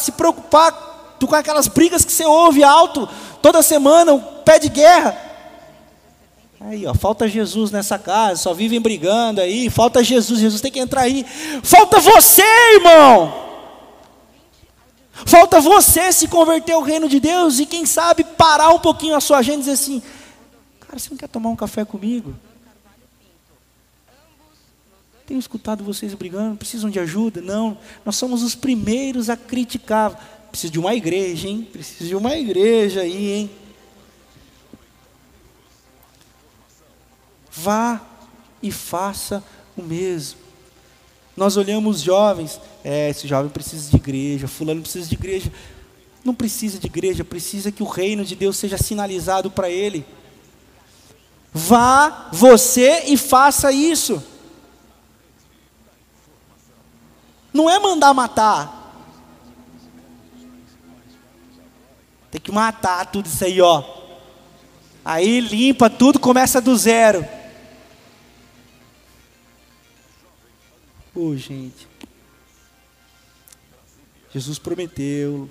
se 0.00 0.12
preocupar 0.12 0.88
com 1.24 1.34
aquelas 1.34 1.68
brigas 1.68 2.04
que 2.04 2.12
você 2.12 2.24
ouve 2.24 2.64
alto 2.64 3.08
toda 3.40 3.62
semana, 3.62 4.18
pé 4.44 4.58
de 4.58 4.68
guerra. 4.68 5.27
Aí, 6.60 6.86
ó, 6.86 6.94
falta 6.94 7.28
Jesus 7.28 7.70
nessa 7.70 7.98
casa, 7.98 8.42
só 8.42 8.52
vivem 8.52 8.80
brigando 8.80 9.40
aí, 9.40 9.70
falta 9.70 10.02
Jesus, 10.02 10.40
Jesus 10.40 10.60
tem 10.60 10.72
que 10.72 10.80
entrar 10.80 11.02
aí. 11.02 11.24
Falta 11.62 12.00
você, 12.00 12.42
irmão! 12.74 13.46
Falta 15.24 15.60
você 15.60 16.12
se 16.12 16.26
converter 16.28 16.72
ao 16.72 16.82
reino 16.82 17.08
de 17.08 17.20
Deus 17.20 17.58
e 17.60 17.66
quem 17.66 17.86
sabe 17.86 18.24
parar 18.24 18.70
um 18.70 18.78
pouquinho 18.78 19.14
a 19.14 19.20
sua 19.20 19.38
agenda 19.38 19.58
e 19.58 19.60
dizer 19.60 19.72
assim: 19.72 20.02
"Cara, 20.80 20.98
você 20.98 21.10
não 21.10 21.16
quer 21.16 21.28
tomar 21.28 21.50
um 21.50 21.56
café 21.56 21.84
comigo?" 21.84 22.34
Tenho 25.26 25.38
escutado 25.40 25.84
vocês 25.84 26.14
brigando, 26.14 26.56
precisam 26.56 26.88
de 26.88 26.98
ajuda? 26.98 27.42
Não, 27.42 27.76
nós 28.04 28.16
somos 28.16 28.42
os 28.42 28.54
primeiros 28.54 29.28
a 29.28 29.36
criticar. 29.36 30.46
Preciso 30.50 30.72
de 30.72 30.78
uma 30.78 30.94
igreja, 30.94 31.46
hein? 31.46 31.68
Preciso 31.70 32.08
de 32.08 32.16
uma 32.16 32.34
igreja 32.34 33.02
aí, 33.02 33.32
hein? 33.32 33.50
Vá 37.62 38.00
e 38.62 38.70
faça 38.70 39.42
o 39.76 39.82
mesmo. 39.82 40.38
Nós 41.36 41.56
olhamos 41.56 42.00
jovens, 42.00 42.60
é, 42.84 43.10
esse 43.10 43.26
jovem 43.26 43.50
precisa 43.50 43.90
de 43.90 43.96
igreja, 43.96 44.48
fulano 44.48 44.80
precisa 44.80 45.08
de 45.08 45.14
igreja. 45.14 45.52
Não 46.24 46.34
precisa 46.34 46.78
de 46.78 46.86
igreja, 46.86 47.24
precisa 47.24 47.72
que 47.72 47.82
o 47.82 47.86
reino 47.86 48.24
de 48.24 48.34
Deus 48.36 48.56
seja 48.56 48.76
sinalizado 48.76 49.50
para 49.50 49.70
ele. 49.70 50.04
Vá 51.52 52.28
você 52.32 53.04
e 53.06 53.16
faça 53.16 53.72
isso. 53.72 54.22
Não 57.52 57.68
é 57.68 57.78
mandar 57.78 58.12
matar. 58.14 58.74
Tem 62.30 62.40
que 62.40 62.52
matar 62.52 63.06
tudo 63.06 63.26
isso 63.26 63.44
aí, 63.44 63.60
ó. 63.60 63.82
Aí 65.04 65.40
limpa 65.40 65.88
tudo, 65.88 66.18
começa 66.18 66.60
do 66.60 66.76
zero. 66.76 67.37
Ô, 71.18 71.30
oh, 71.30 71.36
gente. 71.36 71.88
Jesus 74.32 74.56
prometeu, 74.56 75.50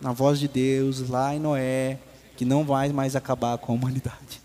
na 0.00 0.10
voz 0.10 0.40
de 0.40 0.48
Deus, 0.48 1.08
lá 1.08 1.32
em 1.32 1.38
Noé, 1.38 2.00
que 2.36 2.44
não 2.44 2.64
vai 2.64 2.88
mais 2.88 3.14
acabar 3.14 3.56
com 3.58 3.70
a 3.70 3.74
humanidade. 3.76 4.42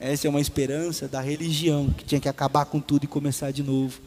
Essa 0.00 0.26
é 0.26 0.30
uma 0.30 0.40
esperança 0.40 1.06
da 1.06 1.20
religião, 1.20 1.90
que 1.90 2.02
tinha 2.02 2.18
que 2.18 2.30
acabar 2.30 2.64
com 2.64 2.80
tudo 2.80 3.04
e 3.04 3.06
começar 3.06 3.50
de 3.50 3.62
novo. 3.62 4.00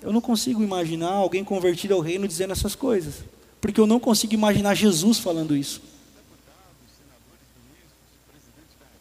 Eu 0.00 0.14
não 0.14 0.22
consigo 0.22 0.62
imaginar 0.62 1.10
alguém 1.12 1.44
convertido 1.44 1.92
ao 1.92 2.00
reino 2.00 2.26
dizendo 2.26 2.54
essas 2.54 2.74
coisas, 2.74 3.16
porque 3.60 3.78
eu 3.78 3.86
não 3.86 4.00
consigo 4.00 4.32
imaginar 4.32 4.74
Jesus 4.74 5.18
falando 5.18 5.54
isso. 5.54 5.82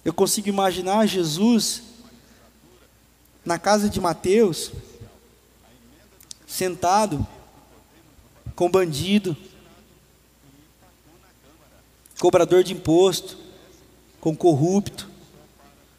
Eu 0.04 0.12
consigo 0.12 0.50
imaginar 0.50 1.06
Jesus 1.06 1.91
na 3.46 3.58
casa 3.58 3.90
de 3.90 4.00
Mateus, 4.00 4.72
sentado 6.46 7.26
com 8.56 8.70
bandido, 8.70 9.36
cobrador 12.20 12.64
de 12.64 12.74
imposto, 12.74 13.38
com 14.20 14.36
corrupto, 14.36 15.10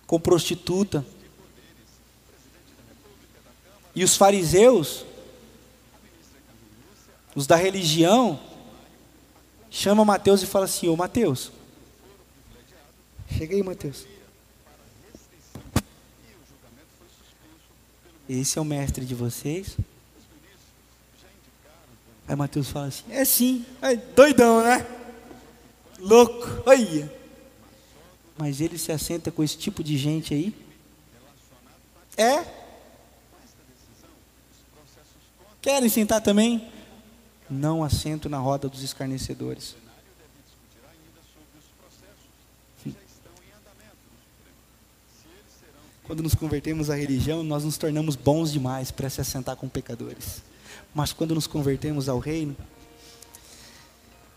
com 0.07 0.20
prostituta. 0.20 1.05
E 3.94 4.05
os 4.05 4.16
fariseus, 4.16 5.05
os 7.35 7.46
da 7.46 7.57
religião, 7.57 8.38
chamam 9.70 10.05
Mateus 10.05 10.42
e 10.42 10.46
falam 10.46 10.66
assim: 10.66 10.88
Ô 10.88 10.96
Mateus, 10.96 11.50
chega 13.37 13.57
aí, 13.57 13.62
Mateus. 13.62 14.12
Esse 18.28 18.58
é 18.58 18.62
o 18.62 18.64
mestre 18.64 19.04
de 19.04 19.14
vocês? 19.14 19.76
Aí 22.26 22.37
Mateus 22.37 22.68
fala 22.68 22.87
assim: 22.87 23.04
É 23.11 23.24
sim, 23.24 23.64
é 23.80 23.96
doidão, 23.96 24.62
né? 24.62 24.87
Louco, 25.98 26.62
olha. 26.66 27.12
Mas 28.37 28.61
ele 28.61 28.78
se 28.78 28.90
assenta 28.90 29.30
com 29.30 29.42
esse 29.42 29.56
tipo 29.56 29.85
de 29.85 29.96
gente 29.96 30.35
aí? 30.35 30.54
É? 32.16 32.44
Querem 35.61 35.88
sentar 35.88 36.20
também? 36.20 36.70
Não 37.48 37.85
assento 37.85 38.28
na 38.28 38.38
roda 38.38 38.68
dos 38.68 38.82
escarnecedores. 38.82 39.76
Quando 46.04 46.22
nos 46.22 46.34
convertemos 46.34 46.90
à 46.90 46.96
religião, 46.96 47.42
nós 47.44 47.64
nos 47.64 47.78
tornamos 47.78 48.16
bons 48.16 48.52
demais 48.52 48.90
para 48.90 49.08
se 49.08 49.20
assentar 49.20 49.56
com 49.56 49.68
pecadores. 49.68 50.42
Mas 50.94 51.12
quando 51.12 51.34
nos 51.34 51.46
convertemos 51.46 52.08
ao 52.08 52.18
reino, 52.18 52.56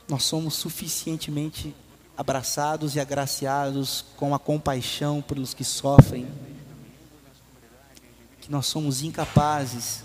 nós 0.08 0.23
somos 0.23 0.54
suficientemente 0.54 1.75
abraçados 2.15 2.95
e 2.95 2.99
agraciados 2.99 4.06
com 4.15 4.34
a 4.36 4.39
compaixão 4.39 5.21
pelos 5.21 5.54
que 5.54 5.63
sofrem, 5.63 6.28
que 8.39 8.51
nós 8.51 8.67
somos 8.67 9.01
incapazes 9.01 10.04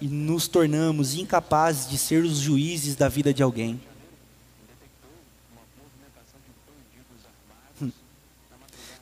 e 0.00 0.08
nos 0.08 0.48
tornamos 0.48 1.14
incapazes 1.14 1.88
de 1.88 1.98
ser 1.98 2.24
os 2.24 2.38
juízes 2.38 2.96
da 2.96 3.08
vida 3.08 3.34
de 3.34 3.42
alguém. 3.42 3.80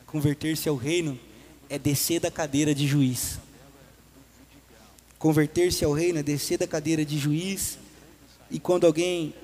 Converter-se 0.08 0.68
ao 0.68 0.74
reino 0.74 1.18
é 1.68 1.78
descer 1.78 2.18
da 2.18 2.30
cadeira 2.30 2.74
de 2.74 2.86
juiz. 2.86 3.38
Converter-se 5.18 5.84
ao 5.84 5.92
reino 5.92 6.18
é 6.18 6.22
descer 6.22 6.58
da 6.58 6.66
cadeira 6.66 7.04
de 7.04 7.18
juiz 7.18 7.78
e 8.50 8.58
quando 8.58 8.86
alguém 8.86 9.34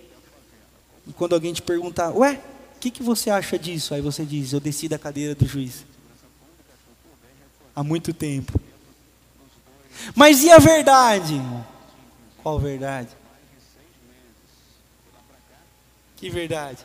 e 1.06 1.12
quando 1.12 1.34
alguém 1.34 1.52
te 1.52 1.60
perguntar, 1.60 2.12
ué, 2.12 2.40
o 2.76 2.78
que, 2.80 2.90
que 2.90 3.02
você 3.02 3.28
acha 3.28 3.58
disso? 3.58 3.92
Aí 3.92 4.00
você 4.00 4.24
diz, 4.24 4.54
eu 4.54 4.60
desci 4.60 4.88
da 4.88 4.98
cadeira 4.98 5.34
do 5.34 5.46
juiz. 5.46 5.84
Há 7.76 7.84
muito 7.84 8.14
tempo. 8.14 8.58
Mas 10.14 10.42
e 10.42 10.50
a 10.50 10.58
verdade? 10.58 11.34
Qual 12.42 12.58
verdade? 12.58 13.10
Que 16.16 16.30
verdade? 16.30 16.78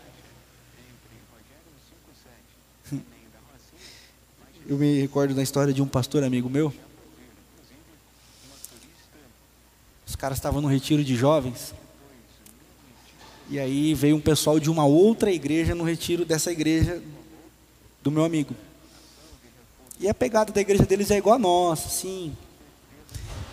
Eu 4.69 4.77
me 4.77 5.01
recordo 5.01 5.33
da 5.33 5.41
história 5.41 5.73
de 5.73 5.81
um 5.81 5.87
pastor 5.87 6.23
amigo 6.23 6.47
meu. 6.47 6.71
Os 10.05 10.15
caras 10.15 10.37
estavam 10.37 10.61
no 10.61 10.67
retiro 10.67 11.03
de 11.03 11.15
jovens. 11.15 11.73
E 13.49 13.57
aí 13.57 13.95
veio 13.95 14.15
um 14.15 14.21
pessoal 14.21 14.59
de 14.59 14.69
uma 14.69 14.85
outra 14.85 15.31
igreja 15.31 15.73
no 15.73 15.83
retiro 15.83 16.23
dessa 16.23 16.51
igreja 16.51 17.01
do 18.03 18.11
meu 18.11 18.23
amigo. 18.23 18.53
E 19.99 20.07
a 20.07 20.13
pegada 20.13 20.53
da 20.53 20.61
igreja 20.61 20.85
deles 20.85 21.09
é 21.09 21.17
igual 21.17 21.37
a 21.37 21.39
nossa, 21.39 21.89
sim. 21.89 22.37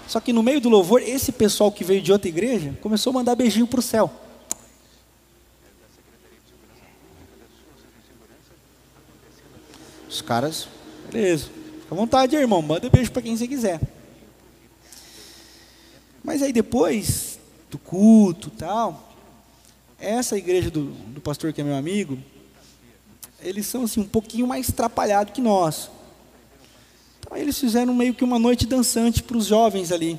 Só 0.06 0.20
que 0.20 0.34
no 0.34 0.42
meio 0.42 0.60
do 0.60 0.68
louvor, 0.68 1.00
esse 1.00 1.32
pessoal 1.32 1.72
que 1.72 1.82
veio 1.82 2.02
de 2.02 2.12
outra 2.12 2.28
igreja 2.28 2.76
começou 2.82 3.10
a 3.12 3.14
mandar 3.14 3.34
beijinho 3.34 3.66
para 3.66 3.80
o 3.80 3.82
céu. 3.82 4.12
Os 10.06 10.20
caras, 10.20 10.75
fica 11.16 11.50
à 11.90 11.94
vontade, 11.94 12.36
irmão, 12.36 12.60
manda 12.62 12.90
beijo 12.90 13.10
para 13.12 13.22
quem 13.22 13.36
você 13.36 13.46
quiser. 13.46 13.80
Mas 16.22 16.42
aí 16.42 16.52
depois 16.52 17.38
do 17.70 17.78
culto 17.78 18.50
tal, 18.50 19.14
essa 19.98 20.36
igreja 20.36 20.70
do, 20.70 20.86
do 20.86 21.20
pastor 21.20 21.52
que 21.52 21.60
é 21.60 21.64
meu 21.64 21.76
amigo, 21.76 22.18
eles 23.40 23.66
são 23.66 23.84
assim 23.84 24.00
um 24.00 24.08
pouquinho 24.08 24.46
mais 24.46 24.68
atrapalhados 24.68 25.32
que 25.32 25.40
nós. 25.40 25.90
Então 27.20 27.36
eles 27.36 27.58
fizeram 27.58 27.94
meio 27.94 28.14
que 28.14 28.24
uma 28.24 28.38
noite 28.38 28.66
dançante 28.66 29.22
para 29.22 29.36
os 29.36 29.46
jovens 29.46 29.92
ali. 29.92 30.18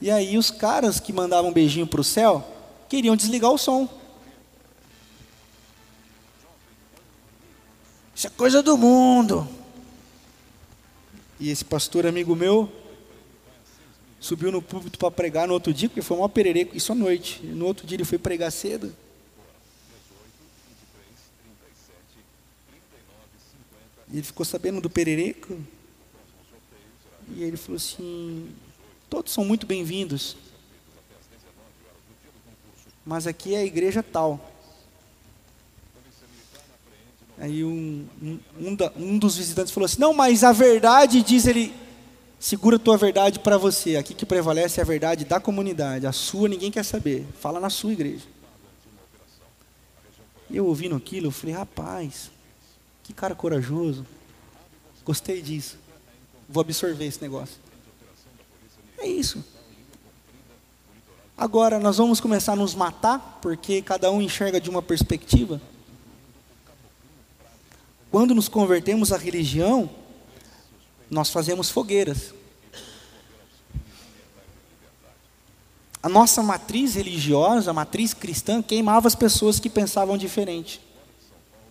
E 0.00 0.10
aí 0.10 0.38
os 0.38 0.50
caras 0.50 0.98
que 0.98 1.12
mandavam 1.12 1.50
um 1.50 1.52
beijinho 1.52 1.86
para 1.86 2.00
o 2.00 2.04
céu 2.04 2.46
queriam 2.88 3.14
desligar 3.14 3.50
o 3.50 3.58
som. 3.58 3.88
Isso 8.20 8.26
é 8.26 8.30
coisa 8.30 8.62
do 8.62 8.76
mundo. 8.76 9.48
E 11.38 11.48
esse 11.48 11.64
pastor 11.64 12.06
amigo 12.06 12.36
meu 12.36 12.70
subiu 14.20 14.52
no 14.52 14.60
púlpito 14.60 14.98
para 14.98 15.10
pregar 15.10 15.48
no 15.48 15.54
outro 15.54 15.72
dia, 15.72 15.88
porque 15.88 16.02
foi 16.02 16.18
uma 16.18 16.28
perereco, 16.28 16.76
isso 16.76 16.92
à 16.92 16.94
noite. 16.94 17.42
No 17.42 17.64
outro 17.64 17.86
dia 17.86 17.96
ele 17.96 18.04
foi 18.04 18.18
pregar 18.18 18.52
cedo. 18.52 18.94
E 24.10 24.18
ele 24.18 24.22
ficou 24.22 24.44
sabendo 24.44 24.82
do 24.82 24.90
perereco. 24.90 25.58
E 27.34 27.42
ele 27.42 27.56
falou 27.56 27.76
assim: 27.76 28.54
todos 29.08 29.32
são 29.32 29.46
muito 29.46 29.66
bem-vindos. 29.66 30.36
Mas 33.02 33.26
aqui 33.26 33.54
é 33.54 33.60
a 33.60 33.64
igreja 33.64 34.02
tal. 34.02 34.49
Aí 37.40 37.64
um, 37.64 38.06
um, 38.60 38.74
da, 38.76 38.92
um 38.96 39.18
dos 39.18 39.36
visitantes 39.36 39.72
falou 39.72 39.86
assim: 39.86 40.00
Não, 40.00 40.14
mas 40.14 40.44
a 40.44 40.52
verdade 40.52 41.22
diz 41.22 41.46
ele, 41.46 41.74
Segura 42.40 42.76
a 42.76 42.78
tua 42.78 42.96
verdade 42.96 43.38
para 43.38 43.58
você. 43.58 43.96
Aqui 43.96 44.14
que 44.14 44.24
prevalece 44.24 44.80
é 44.80 44.82
a 44.82 44.86
verdade 44.86 45.26
da 45.26 45.38
comunidade. 45.38 46.06
A 46.06 46.12
sua 46.12 46.48
ninguém 46.48 46.70
quer 46.70 46.82
saber. 46.86 47.26
Fala 47.38 47.60
na 47.60 47.68
sua 47.68 47.92
igreja. 47.92 48.24
Eu 50.50 50.64
ouvindo 50.64 50.96
aquilo, 50.96 51.26
eu 51.26 51.30
falei, 51.30 51.54
rapaz, 51.54 52.30
que 53.02 53.12
cara 53.12 53.34
corajoso. 53.34 54.06
Gostei 55.04 55.42
disso. 55.42 55.78
Vou 56.48 56.62
absorver 56.62 57.04
esse 57.04 57.20
negócio. 57.20 57.56
É 58.98 59.06
isso. 59.06 59.44
Agora 61.36 61.78
nós 61.78 61.98
vamos 61.98 62.20
começar 62.20 62.54
a 62.54 62.56
nos 62.56 62.74
matar, 62.74 63.38
porque 63.42 63.82
cada 63.82 64.10
um 64.10 64.20
enxerga 64.22 64.58
de 64.58 64.70
uma 64.70 64.80
perspectiva. 64.80 65.60
Quando 68.10 68.34
nos 68.34 68.48
convertemos 68.48 69.12
à 69.12 69.16
religião, 69.16 69.88
nós 71.08 71.30
fazemos 71.30 71.70
fogueiras. 71.70 72.34
A 76.02 76.08
nossa 76.08 76.42
matriz 76.42 76.94
religiosa, 76.94 77.70
a 77.70 77.74
matriz 77.74 78.12
cristã, 78.12 78.62
queimava 78.62 79.06
as 79.06 79.14
pessoas 79.14 79.60
que 79.60 79.68
pensavam 79.68 80.16
diferente, 80.16 80.80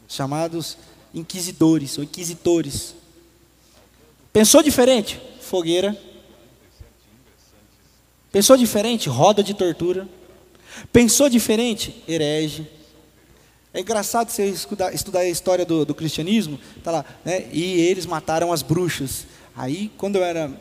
chamados 0.07 0.77
inquisidores 1.13 1.97
ou 1.97 2.03
inquisitores. 2.03 2.95
Pensou 4.31 4.61
diferente? 4.61 5.19
Fogueira. 5.41 5.99
Pensou 8.31 8.55
diferente? 8.55 9.09
Roda 9.09 9.43
de 9.43 9.55
tortura. 9.55 10.07
Pensou 10.93 11.27
diferente? 11.27 12.03
Herege. 12.07 12.78
É 13.73 13.81
engraçado 13.81 14.29
você 14.29 14.45
estudar, 14.45 14.93
estudar 14.93 15.19
a 15.19 15.29
história 15.29 15.63
do, 15.63 15.85
do, 15.85 15.93
cristianismo, 15.93 16.59
tá 16.83 16.91
lá, 16.91 17.05
né? 17.23 17.47
E 17.51 17.79
eles 17.81 18.05
mataram 18.05 18.51
as 18.51 18.63
bruxas. 18.63 19.27
Aí, 19.55 19.91
quando 19.95 20.15
eu 20.15 20.23
era 20.23 20.51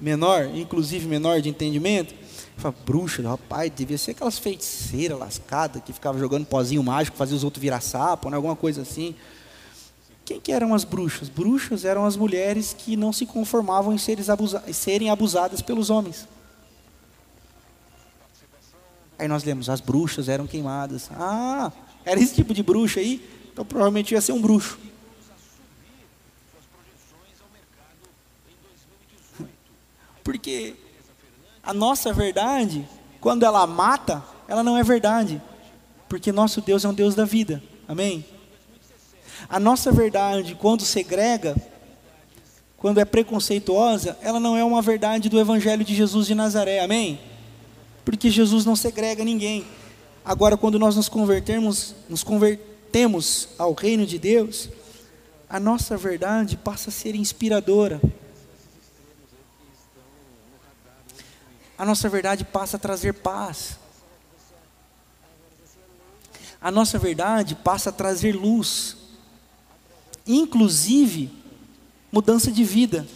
menor, 0.00 0.50
inclusive 0.54 1.06
menor 1.06 1.40
de 1.40 1.48
entendimento, 1.48 2.14
eu 2.14 2.62
falava, 2.62 2.80
bruxa, 2.84 3.22
rapaz, 3.22 3.70
devia 3.74 3.96
ser 3.96 4.10
aquelas 4.10 4.38
feiticeiras 4.38 5.18
lascadas 5.18 5.82
que 5.84 5.92
ficavam 5.92 6.20
jogando 6.20 6.46
pozinho 6.46 6.82
mágico, 6.82 7.16
fazia 7.16 7.36
os 7.36 7.44
outros 7.44 7.62
virar 7.62 7.80
sapo, 7.80 8.28
né? 8.28 8.36
alguma 8.36 8.56
coisa 8.56 8.82
assim. 8.82 9.14
Quem 10.24 10.40
que 10.40 10.50
eram 10.50 10.74
as 10.74 10.82
bruxas? 10.82 11.28
Bruxas 11.28 11.84
eram 11.84 12.04
as 12.04 12.16
mulheres 12.16 12.74
que 12.76 12.96
não 12.96 13.12
se 13.12 13.24
conformavam 13.24 13.94
em 13.94 13.98
abusa 14.28 14.64
serem 14.72 15.10
abusadas 15.10 15.62
pelos 15.62 15.90
homens. 15.90 16.26
Aí 19.16 19.28
nós 19.28 19.44
lemos, 19.44 19.70
as 19.70 19.80
bruxas 19.80 20.28
eram 20.28 20.46
queimadas. 20.46 21.08
Ah, 21.12 21.70
era 22.06 22.18
esse 22.20 22.34
tipo 22.36 22.54
de 22.54 22.62
bruxa 22.62 23.00
aí? 23.00 23.20
Então 23.52 23.64
provavelmente 23.64 24.14
ia 24.14 24.20
ser 24.20 24.32
um 24.32 24.40
bruxo. 24.40 24.78
Porque 30.22 30.74
a 31.62 31.74
nossa 31.74 32.12
verdade, 32.12 32.88
quando 33.20 33.42
ela 33.42 33.66
mata, 33.66 34.22
ela 34.46 34.62
não 34.62 34.78
é 34.78 34.84
verdade. 34.84 35.42
Porque 36.08 36.30
nosso 36.30 36.60
Deus 36.60 36.84
é 36.84 36.88
um 36.88 36.94
Deus 36.94 37.16
da 37.16 37.24
vida. 37.24 37.60
Amém? 37.88 38.24
A 39.48 39.58
nossa 39.58 39.90
verdade, 39.90 40.54
quando 40.54 40.82
segrega, 40.82 41.56
quando 42.76 42.98
é 42.98 43.04
preconceituosa, 43.04 44.16
ela 44.22 44.38
não 44.38 44.56
é 44.56 44.62
uma 44.62 44.80
verdade 44.80 45.28
do 45.28 45.40
Evangelho 45.40 45.84
de 45.84 45.94
Jesus 45.94 46.26
de 46.26 46.34
Nazaré, 46.34 46.80
amém? 46.80 47.18
Porque 48.04 48.30
Jesus 48.30 48.64
não 48.64 48.76
segrega 48.76 49.24
ninguém. 49.24 49.66
Agora, 50.26 50.56
quando 50.56 50.78
nós 50.78 50.96
nos 50.96 51.08
convertermos, 51.08 51.94
nos 52.08 52.22
convertemos 52.22 53.48
ao 53.56 53.72
reino 53.72 54.04
de 54.04 54.18
Deus, 54.18 54.68
a 55.48 55.58
nossa 55.60 55.96
verdade 55.96 56.56
passa 56.56 56.90
a 56.90 56.92
ser 56.92 57.14
inspiradora. 57.14 58.00
A 61.78 61.84
nossa 61.86 62.08
verdade 62.08 62.44
passa 62.44 62.76
a 62.76 62.80
trazer 62.80 63.14
paz. 63.14 63.78
A 66.60 66.70
nossa 66.70 66.98
verdade 66.98 67.54
passa 67.54 67.90
a 67.90 67.92
trazer 67.92 68.32
luz 68.34 68.96
inclusive 70.26 71.30
mudança 72.10 72.50
de 72.50 72.64
vida, 72.64 73.06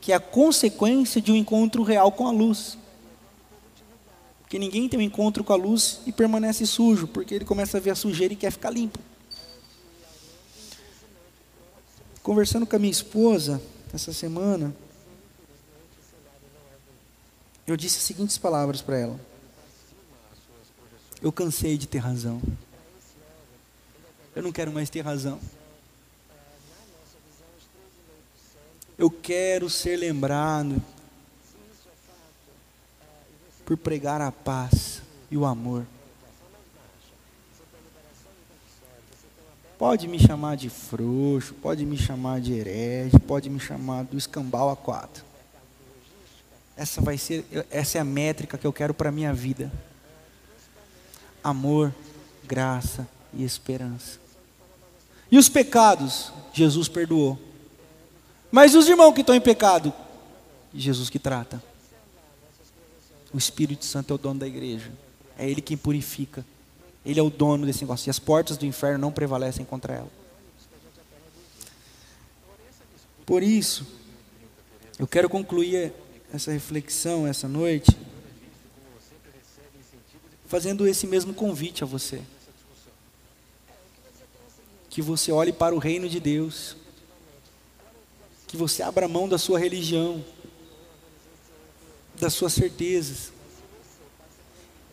que 0.00 0.12
é 0.12 0.14
a 0.14 0.20
consequência 0.20 1.20
de 1.20 1.32
um 1.32 1.36
encontro 1.36 1.82
real 1.82 2.12
com 2.12 2.26
a 2.26 2.30
luz. 2.30 2.78
Porque 4.50 4.58
ninguém 4.58 4.88
tem 4.88 4.98
um 4.98 5.02
encontro 5.02 5.44
com 5.44 5.52
a 5.52 5.56
luz 5.56 6.00
e 6.04 6.10
permanece 6.10 6.66
sujo, 6.66 7.06
porque 7.06 7.36
ele 7.36 7.44
começa 7.44 7.76
a 7.76 7.80
ver 7.80 7.90
a 7.90 7.94
sujeira 7.94 8.34
e 8.34 8.36
quer 8.36 8.50
ficar 8.50 8.68
limpo. 8.70 8.98
Conversando 12.20 12.66
com 12.66 12.74
a 12.74 12.78
minha 12.80 12.90
esposa 12.90 13.62
essa 13.94 14.12
semana, 14.12 14.74
eu 17.64 17.76
disse 17.76 17.98
as 17.98 18.02
seguintes 18.02 18.36
palavras 18.38 18.82
para 18.82 18.98
ela: 18.98 19.20
Eu 21.22 21.30
cansei 21.30 21.78
de 21.78 21.86
ter 21.86 21.98
razão. 21.98 22.42
Eu 24.34 24.42
não 24.42 24.50
quero 24.50 24.72
mais 24.72 24.90
ter 24.90 25.02
razão. 25.02 25.38
Eu 28.98 29.12
quero 29.12 29.70
ser 29.70 29.96
lembrado 29.96 30.82
por 33.70 33.76
pregar 33.76 34.20
a 34.20 34.32
paz 34.32 35.00
e 35.30 35.36
o 35.36 35.46
amor. 35.46 35.86
Pode 39.78 40.08
me 40.08 40.18
chamar 40.18 40.56
de 40.56 40.68
frouxo, 40.68 41.54
pode 41.54 41.86
me 41.86 41.96
chamar 41.96 42.40
de 42.40 42.52
herege, 42.52 43.16
pode 43.20 43.48
me 43.48 43.60
chamar 43.60 44.02
do 44.02 44.18
escambau 44.18 44.70
a 44.70 44.76
quatro. 44.76 45.24
Essa 46.76 47.00
vai 47.00 47.16
ser, 47.16 47.46
essa 47.70 47.98
é 47.98 48.00
a 48.00 48.04
métrica 48.04 48.58
que 48.58 48.66
eu 48.66 48.72
quero 48.72 48.92
para 48.92 49.10
a 49.10 49.12
minha 49.12 49.32
vida. 49.32 49.70
Amor, 51.40 51.94
graça 52.42 53.06
e 53.32 53.44
esperança. 53.44 54.18
E 55.30 55.38
os 55.38 55.48
pecados, 55.48 56.32
Jesus 56.52 56.88
perdoou. 56.88 57.38
Mas 58.50 58.74
os 58.74 58.88
irmãos 58.88 59.12
que 59.12 59.20
estão 59.20 59.36
em 59.36 59.40
pecado, 59.40 59.92
Jesus 60.74 61.08
que 61.08 61.20
trata. 61.20 61.62
O 63.32 63.38
Espírito 63.38 63.84
Santo 63.84 64.12
é 64.12 64.14
o 64.14 64.18
dono 64.18 64.40
da 64.40 64.46
igreja. 64.46 64.90
É 65.38 65.48
Ele 65.48 65.60
quem 65.60 65.76
purifica. 65.76 66.44
Ele 67.04 67.18
é 67.18 67.22
o 67.22 67.30
dono 67.30 67.66
desse 67.66 67.82
negócio. 67.82 68.08
E 68.08 68.10
as 68.10 68.18
portas 68.18 68.56
do 68.56 68.66
inferno 68.66 68.98
não 68.98 69.12
prevalecem 69.12 69.64
contra 69.64 69.94
ela. 69.94 70.10
Por 73.24 73.42
isso, 73.42 73.86
eu 74.98 75.06
quero 75.06 75.28
concluir 75.28 75.92
essa 76.32 76.52
reflexão 76.52 77.26
essa 77.26 77.48
noite 77.48 77.96
fazendo 80.46 80.86
esse 80.86 81.06
mesmo 81.06 81.32
convite 81.32 81.84
a 81.84 81.86
você. 81.86 82.20
Que 84.88 85.00
você 85.00 85.30
olhe 85.30 85.52
para 85.52 85.74
o 85.74 85.78
reino 85.78 86.08
de 86.08 86.18
Deus 86.18 86.76
que 88.50 88.56
você 88.56 88.82
abra 88.82 89.06
mão 89.06 89.28
da 89.28 89.38
sua 89.38 89.60
religião, 89.60 90.24
das 92.20 92.34
suas 92.34 92.52
certezas, 92.52 93.32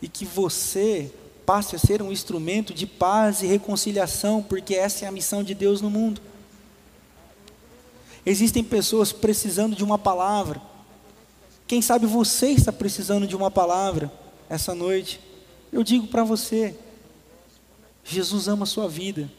e 0.01 0.07
que 0.07 0.25
você 0.25 1.11
passe 1.45 1.75
a 1.75 1.79
ser 1.79 2.01
um 2.01 2.11
instrumento 2.11 2.73
de 2.73 2.85
paz 2.85 3.41
e 3.41 3.47
reconciliação, 3.47 4.43
porque 4.43 4.75
essa 4.75 5.05
é 5.05 5.07
a 5.07 5.11
missão 5.11 5.43
de 5.43 5.53
Deus 5.53 5.81
no 5.81 5.89
mundo. 5.89 6.21
Existem 8.25 8.63
pessoas 8.63 9.13
precisando 9.13 9.75
de 9.75 9.83
uma 9.83 9.97
palavra. 9.97 10.61
Quem 11.65 11.81
sabe 11.81 12.05
você 12.05 12.47
está 12.47 12.71
precisando 12.71 13.25
de 13.25 13.35
uma 13.35 13.49
palavra 13.49 14.11
essa 14.49 14.75
noite. 14.75 15.21
Eu 15.71 15.83
digo 15.83 16.07
para 16.07 16.23
você: 16.23 16.75
Jesus 18.03 18.47
ama 18.47 18.63
a 18.63 18.67
sua 18.67 18.87
vida. 18.87 19.29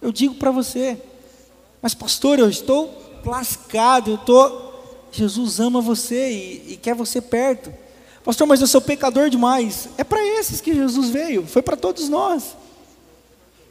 Eu 0.00 0.12
digo 0.12 0.34
para 0.34 0.50
você, 0.50 1.00
mas, 1.82 1.94
pastor, 1.94 2.38
eu 2.38 2.48
estou 2.48 3.20
lascado, 3.24 4.10
eu 4.10 4.14
estou. 4.16 4.67
Jesus 5.12 5.60
ama 5.60 5.80
você 5.80 6.30
e, 6.30 6.72
e 6.72 6.76
quer 6.76 6.94
você 6.94 7.20
perto. 7.20 7.72
Pastor, 8.24 8.46
mas 8.46 8.60
eu 8.60 8.66
sou 8.66 8.80
pecador 8.80 9.30
demais. 9.30 9.88
É 9.96 10.04
para 10.04 10.24
esses 10.24 10.60
que 10.60 10.74
Jesus 10.74 11.10
veio, 11.10 11.46
foi 11.46 11.62
para 11.62 11.76
todos 11.76 12.08
nós. 12.08 12.56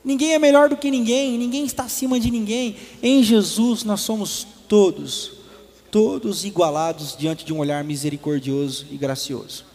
Ninguém 0.03 0.33
é 0.33 0.39
melhor 0.39 0.69
do 0.69 0.77
que 0.77 0.89
ninguém, 0.89 1.37
ninguém 1.37 1.65
está 1.65 1.83
acima 1.83 2.19
de 2.19 2.31
ninguém. 2.31 2.77
Em 3.03 3.21
Jesus 3.21 3.83
nós 3.83 4.01
somos 4.01 4.47
todos, 4.67 5.33
todos 5.91 6.45
igualados 6.45 7.15
diante 7.17 7.45
de 7.45 7.53
um 7.53 7.59
olhar 7.59 7.83
misericordioso 7.83 8.85
e 8.89 8.97
gracioso. 8.97 9.65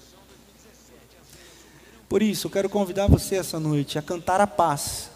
Por 2.09 2.22
isso, 2.22 2.46
eu 2.46 2.51
quero 2.51 2.68
convidar 2.68 3.07
você 3.07 3.37
essa 3.37 3.59
noite 3.59 3.98
a 3.98 4.03
cantar 4.03 4.40
a 4.40 4.46
paz 4.46 5.12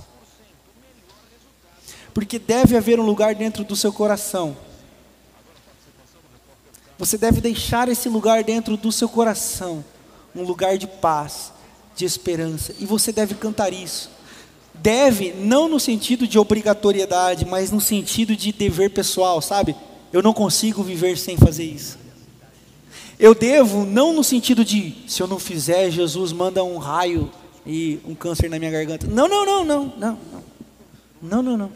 porque 2.17 2.39
deve 2.39 2.75
haver 2.75 2.99
um 2.99 3.05
lugar 3.05 3.35
dentro 3.35 3.63
do 3.63 3.77
seu 3.77 3.93
coração. 3.93 4.57
Você 6.99 7.19
deve 7.19 7.41
deixar 7.41 7.89
esse 7.89 8.09
lugar 8.09 8.43
dentro 8.43 8.77
do 8.77 8.91
seu 8.91 9.09
coração, 9.09 9.85
um 10.35 10.43
lugar 10.43 10.79
de 10.79 10.87
paz, 10.87 11.53
de 11.95 12.05
esperança, 12.05 12.75
e 12.79 12.87
você 12.87 13.13
deve 13.13 13.35
cantar 13.35 13.73
isso. 13.73 14.11
Deve, 14.75 15.33
não 15.33 15.69
no 15.69 15.81
sentido 15.81 16.27
de 16.27 16.39
obrigatoriedade, 16.39 17.47
mas 17.47 17.71
no 17.71 17.81
sentido 17.81 18.37
de 18.37 18.53
dever 18.53 18.91
pessoal, 18.91 19.41
sabe? 19.41 19.75
Eu 20.13 20.23
não 20.23 20.33
consigo 20.33 20.83
viver 20.83 21.17
sem 21.17 21.37
fazer 21.37 21.65
isso. 21.65 21.99
Eu 23.19 23.35
devo, 23.35 23.85
não 23.85 24.13
no 24.13 24.23
sentido 24.23 24.65
de, 24.65 24.95
se 25.09 25.23
eu 25.23 25.27
não 25.27 25.39
fizer, 25.39 25.91
Jesus 25.91 26.33
manda 26.33 26.63
um 26.63 26.77
raio 26.77 27.31
e 27.67 27.99
um 28.07 28.15
câncer 28.15 28.51
na 28.51 28.59
minha 28.59 28.71
garganta. 28.71 29.07
Não, 29.07 29.27
não, 29.27 29.47
não, 29.47 29.65
não, 29.65 29.93
não, 29.97 30.19
não. 31.23 31.43
Não, 31.43 31.57
não. 31.57 31.73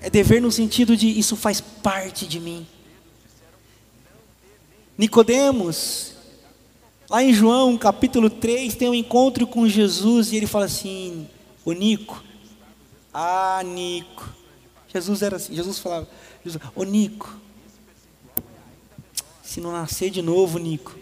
É 0.00 0.08
dever 0.08 0.40
no 0.40 0.50
sentido 0.50 0.96
de 0.96 1.06
isso 1.06 1.36
faz 1.36 1.60
parte 1.60 2.26
de 2.26 2.38
mim. 2.38 2.66
Nicodemos, 5.00 6.12
lá 7.08 7.22
em 7.24 7.32
João 7.32 7.78
capítulo 7.78 8.28
3, 8.28 8.74
tem 8.74 8.86
um 8.86 8.94
encontro 8.94 9.46
com 9.46 9.66
Jesus 9.66 10.30
e 10.30 10.36
ele 10.36 10.46
fala 10.46 10.66
assim: 10.66 11.26
"O 11.64 11.72
Nico, 11.72 12.22
ah, 13.10 13.62
Nico". 13.64 14.28
Jesus 14.92 15.22
era 15.22 15.36
assim, 15.36 15.54
Jesus 15.54 15.78
falava: 15.78 16.06
"O 16.76 16.84
Nico, 16.84 17.34
se 19.42 19.58
não 19.58 19.72
nascer 19.72 20.10
de 20.10 20.20
novo, 20.20 20.58
Nico, 20.58 20.94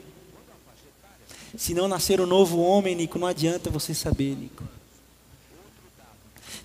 se 1.56 1.74
não 1.74 1.88
nascer 1.88 2.20
o 2.20 2.22
um 2.22 2.26
novo 2.26 2.60
homem, 2.60 2.94
Nico, 2.94 3.18
não 3.18 3.26
adianta 3.26 3.68
você 3.68 3.92
saber, 3.94 4.36
Nico 4.36 4.62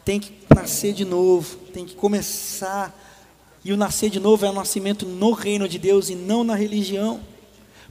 tem 0.06 0.20
que 0.20 0.34
nascer 0.54 0.94
de 0.94 1.06
novo, 1.06 1.56
tem 1.74 1.86
que 1.86 1.96
começar. 1.96 2.94
E 3.64 3.72
o 3.72 3.78
nascer 3.78 4.10
de 4.10 4.20
novo 4.20 4.46
é 4.46 4.50
o 4.50 4.54
nascimento 4.54 5.06
no 5.06 5.32
reino 5.32 5.68
de 5.68 5.80
Deus 5.80 6.10
e 6.10 6.16
não 6.16 6.44
na 6.44 6.56
religião. 6.56 7.22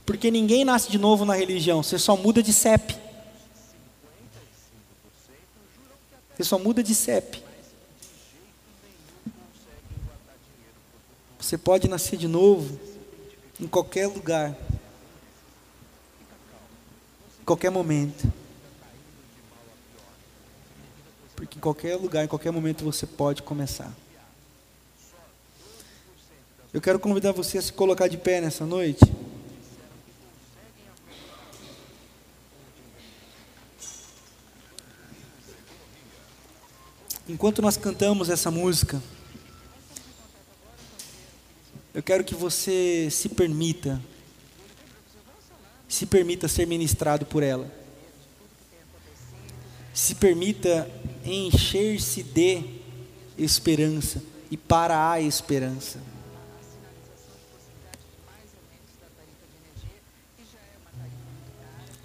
Porque 0.05 0.29
ninguém 0.29 0.63
nasce 0.63 0.91
de 0.91 0.97
novo 0.97 1.25
na 1.25 1.35
religião, 1.35 1.81
você 1.81 1.97
só 1.97 2.15
muda 2.15 2.43
de 2.43 2.53
CEP. 2.53 2.95
Você 6.35 6.43
só 6.43 6.59
muda 6.59 6.83
de 6.83 6.93
CEP. 6.93 7.41
Você 11.39 11.57
pode 11.57 11.87
nascer 11.87 12.17
de 12.17 12.27
novo 12.27 12.79
em 13.59 13.67
qualquer 13.67 14.07
lugar, 14.07 14.57
em 17.41 17.45
qualquer 17.45 17.69
momento. 17.69 18.31
Porque 21.35 21.57
em 21.57 21.61
qualquer 21.61 21.95
lugar, 21.97 22.25
em 22.25 22.27
qualquer 22.27 22.51
momento 22.51 22.83
você 22.83 23.05
pode 23.05 23.41
começar. 23.43 23.93
Eu 26.73 26.81
quero 26.81 26.97
convidar 26.97 27.31
você 27.31 27.59
a 27.59 27.61
se 27.61 27.71
colocar 27.71 28.07
de 28.07 28.17
pé 28.17 28.41
nessa 28.41 28.65
noite. 28.65 29.05
Enquanto 37.29 37.61
nós 37.61 37.77
cantamos 37.77 38.27
essa 38.27 38.49
música, 38.49 38.99
eu 41.93 42.01
quero 42.01 42.23
que 42.23 42.33
você 42.33 43.07
se 43.11 43.29
permita, 43.29 44.01
se 45.87 46.07
permita 46.07 46.47
ser 46.47 46.65
ministrado 46.65 47.23
por 47.23 47.43
ela. 47.43 47.71
Se 49.93 50.15
permita 50.15 50.89
encher-se 51.23 52.23
de 52.23 52.63
esperança 53.37 54.23
e 54.49 54.57
para 54.57 55.11
a 55.11 55.21
esperança. 55.21 56.12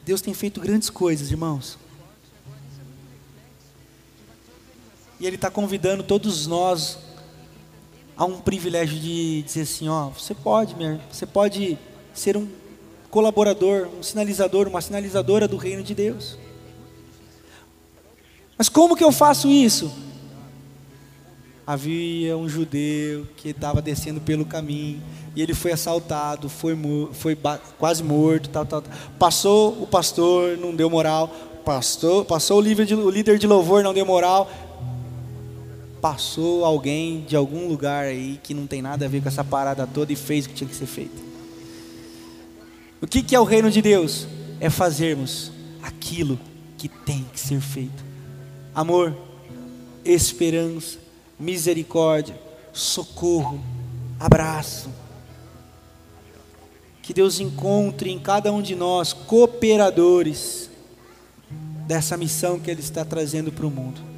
Deus 0.08 0.22
tem 0.22 0.32
feito 0.32 0.58
grandes 0.58 0.88
coisas, 0.88 1.30
irmãos. 1.30 1.76
E 5.20 5.26
Ele 5.26 5.36
está 5.36 5.50
convidando 5.50 6.02
todos 6.02 6.46
nós 6.46 6.96
a 8.16 8.24
um 8.24 8.40
privilégio 8.40 8.98
de 8.98 9.42
dizer 9.42 9.60
assim, 9.60 9.86
ó, 9.86 10.08
você 10.08 10.34
pode, 10.34 10.74
você 11.12 11.26
pode 11.26 11.76
ser 12.14 12.38
um 12.38 12.48
colaborador, 13.10 13.86
um 13.98 14.02
sinalizador, 14.02 14.66
uma 14.66 14.80
sinalizadora 14.80 15.46
do 15.46 15.58
reino 15.58 15.82
de 15.82 15.94
Deus. 15.94 16.38
Mas 18.56 18.70
como 18.70 18.96
que 18.96 19.04
eu 19.04 19.12
faço 19.12 19.50
isso? 19.50 19.92
Havia 21.68 22.34
um 22.34 22.48
judeu 22.48 23.26
que 23.36 23.50
estava 23.50 23.82
descendo 23.82 24.22
pelo 24.22 24.46
caminho 24.46 25.02
e 25.36 25.42
ele 25.42 25.52
foi 25.52 25.70
assaltado, 25.70 26.48
foi, 26.48 26.74
foi 27.12 27.36
quase 27.78 28.02
morto, 28.02 28.48
tal, 28.48 28.64
tal, 28.64 28.80
tal. 28.80 28.92
Passou 29.18 29.82
o 29.82 29.86
pastor, 29.86 30.56
não 30.56 30.74
deu 30.74 30.88
moral. 30.88 31.28
Pastor, 31.66 32.24
passou 32.24 32.56
o 32.56 32.60
líder, 32.62 32.86
de, 32.86 32.94
o 32.94 33.10
líder 33.10 33.38
de 33.38 33.46
louvor, 33.46 33.82
não 33.82 33.92
deu 33.92 34.06
moral 34.06 34.50
passou 36.00 36.64
alguém 36.64 37.24
de 37.26 37.34
algum 37.34 37.66
lugar 37.66 38.04
aí 38.04 38.38
que 38.40 38.54
não 38.54 38.68
tem 38.68 38.80
nada 38.80 39.04
a 39.04 39.08
ver 39.08 39.20
com 39.20 39.26
essa 39.26 39.42
parada 39.42 39.84
toda 39.84 40.12
e 40.12 40.16
fez 40.16 40.46
o 40.46 40.48
que 40.48 40.54
tinha 40.54 40.70
que 40.70 40.76
ser 40.76 40.86
feito. 40.86 41.20
O 43.02 43.06
que, 43.06 43.20
que 43.20 43.34
é 43.34 43.40
o 43.40 43.44
reino 43.44 43.68
de 43.68 43.82
Deus? 43.82 44.28
É 44.60 44.70
fazermos 44.70 45.50
aquilo 45.82 46.38
que 46.76 46.88
tem 46.88 47.26
que 47.32 47.40
ser 47.40 47.60
feito: 47.60 48.04
amor, 48.72 49.12
esperança, 50.04 50.98
misericórdia, 51.38 52.38
socorro, 52.72 53.60
abraço. 54.18 54.90
Que 57.02 57.14
Deus 57.14 57.40
encontre 57.40 58.10
em 58.10 58.18
cada 58.18 58.52
um 58.52 58.60
de 58.60 58.74
nós 58.74 59.12
cooperadores 59.12 60.68
dessa 61.86 62.16
missão 62.16 62.58
que 62.58 62.70
Ele 62.70 62.80
está 62.80 63.04
trazendo 63.04 63.50
para 63.50 63.66
o 63.66 63.70
mundo 63.70 64.08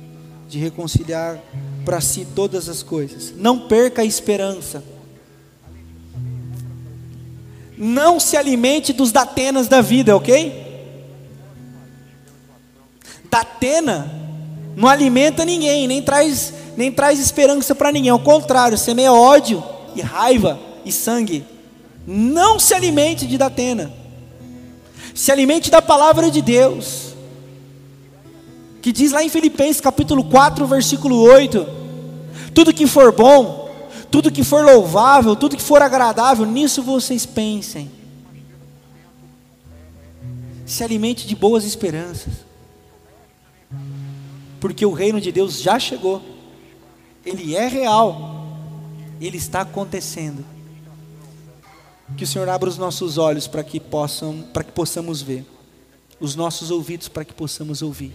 de 0.50 0.58
reconciliar 0.58 1.38
para 1.84 2.00
si 2.00 2.26
todas 2.34 2.68
as 2.68 2.82
coisas. 2.82 3.32
Não 3.36 3.68
perca 3.68 4.02
a 4.02 4.04
esperança. 4.04 4.82
Não 7.78 8.18
se 8.18 8.36
alimente 8.36 8.92
dos 8.92 9.12
datenas 9.12 9.68
da 9.68 9.80
vida, 9.80 10.14
ok? 10.16 10.68
Datena 13.30 14.20
não 14.76 14.88
alimenta 14.88 15.44
ninguém, 15.44 15.86
nem 15.86 16.02
traz, 16.02 16.52
nem 16.81 16.91
traz 16.91 17.20
esperança 17.20 17.74
para 17.74 17.93
ninguém. 17.93 18.11
Ao 18.11 18.18
contrário, 18.18 18.78
semeia 18.78 19.12
ódio 19.12 19.62
e 19.95 20.01
raiva 20.01 20.59
e 20.85 20.91
sangue. 20.91 21.45
Não 22.07 22.59
se 22.59 22.72
alimente 22.72 23.26
de 23.26 23.37
datena. 23.37 23.93
Se 25.14 25.31
alimente 25.31 25.70
da 25.70 25.83
palavra 25.83 26.31
de 26.31 26.41
Deus 26.41 27.11
que 28.81 28.93
diz 28.93 29.12
lá 29.12 29.22
em 29.22 29.28
Filipenses 29.28 29.78
capítulo 29.78 30.24
4, 30.24 30.66
versículo 30.66 31.20
8: 31.20 31.66
tudo 32.55 32.72
que 32.72 32.87
for 32.87 33.12
bom, 33.12 33.68
tudo 34.11 34.33
que 34.33 34.43
for 34.43 34.64
louvável, 34.64 35.37
tudo 35.37 35.57
que 35.57 35.62
for 35.62 35.83
agradável, 35.83 36.47
nisso 36.47 36.83
vocês 36.83 37.26
pensem. 37.26 37.91
Se 40.64 40.83
alimente 40.83 41.26
de 41.26 41.37
boas 41.37 41.64
esperanças, 41.64 42.33
porque 44.59 44.87
o 44.87 44.93
reino 44.93 45.20
de 45.20 45.31
Deus 45.31 45.61
já 45.61 45.78
chegou, 45.78 46.39
ele 47.24 47.54
é 47.54 47.66
real, 47.66 48.46
ele 49.20 49.36
está 49.36 49.62
acontecendo. 49.62 50.44
Que 52.16 52.24
o 52.24 52.26
Senhor 52.26 52.48
abra 52.48 52.68
os 52.68 52.76
nossos 52.76 53.18
olhos 53.18 53.46
para 53.46 53.62
que 53.62 53.78
possam, 53.78 54.42
para 54.52 54.64
que 54.64 54.72
possamos 54.72 55.22
ver, 55.22 55.46
os 56.18 56.34
nossos 56.34 56.70
ouvidos 56.70 57.08
para 57.08 57.24
que 57.24 57.32
possamos 57.32 57.82
ouvir 57.82 58.14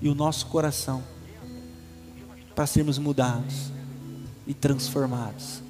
e 0.00 0.08
o 0.08 0.14
nosso 0.14 0.46
coração 0.46 1.02
para 2.54 2.66
sermos 2.66 2.98
mudados 2.98 3.70
e 4.46 4.52
transformados. 4.52 5.62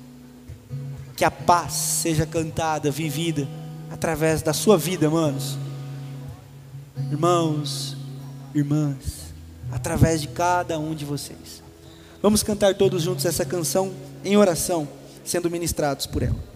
Que 1.17 1.25
a 1.25 1.31
paz 1.31 1.73
seja 1.75 2.25
cantada, 2.25 2.91
vivida 2.91 3.47
através 3.91 4.41
da 4.41 4.55
sua 4.55 4.79
vida, 4.79 5.11
manos. 5.11 5.59
Irmãos, 7.11 7.97
irmãs, 8.55 9.35
através 9.71 10.23
de 10.23 10.29
cada 10.29 10.79
um 10.79 10.95
de 10.95 11.05
vocês. 11.05 11.63
Vamos 12.21 12.43
cantar 12.43 12.75
todos 12.75 13.03
juntos 13.03 13.25
essa 13.25 13.45
canção 13.45 13.93
em 14.25 14.37
oração, 14.37 14.89
sendo 15.25 15.51
ministrados 15.51 16.07
por 16.07 16.23
ela. 16.23 16.48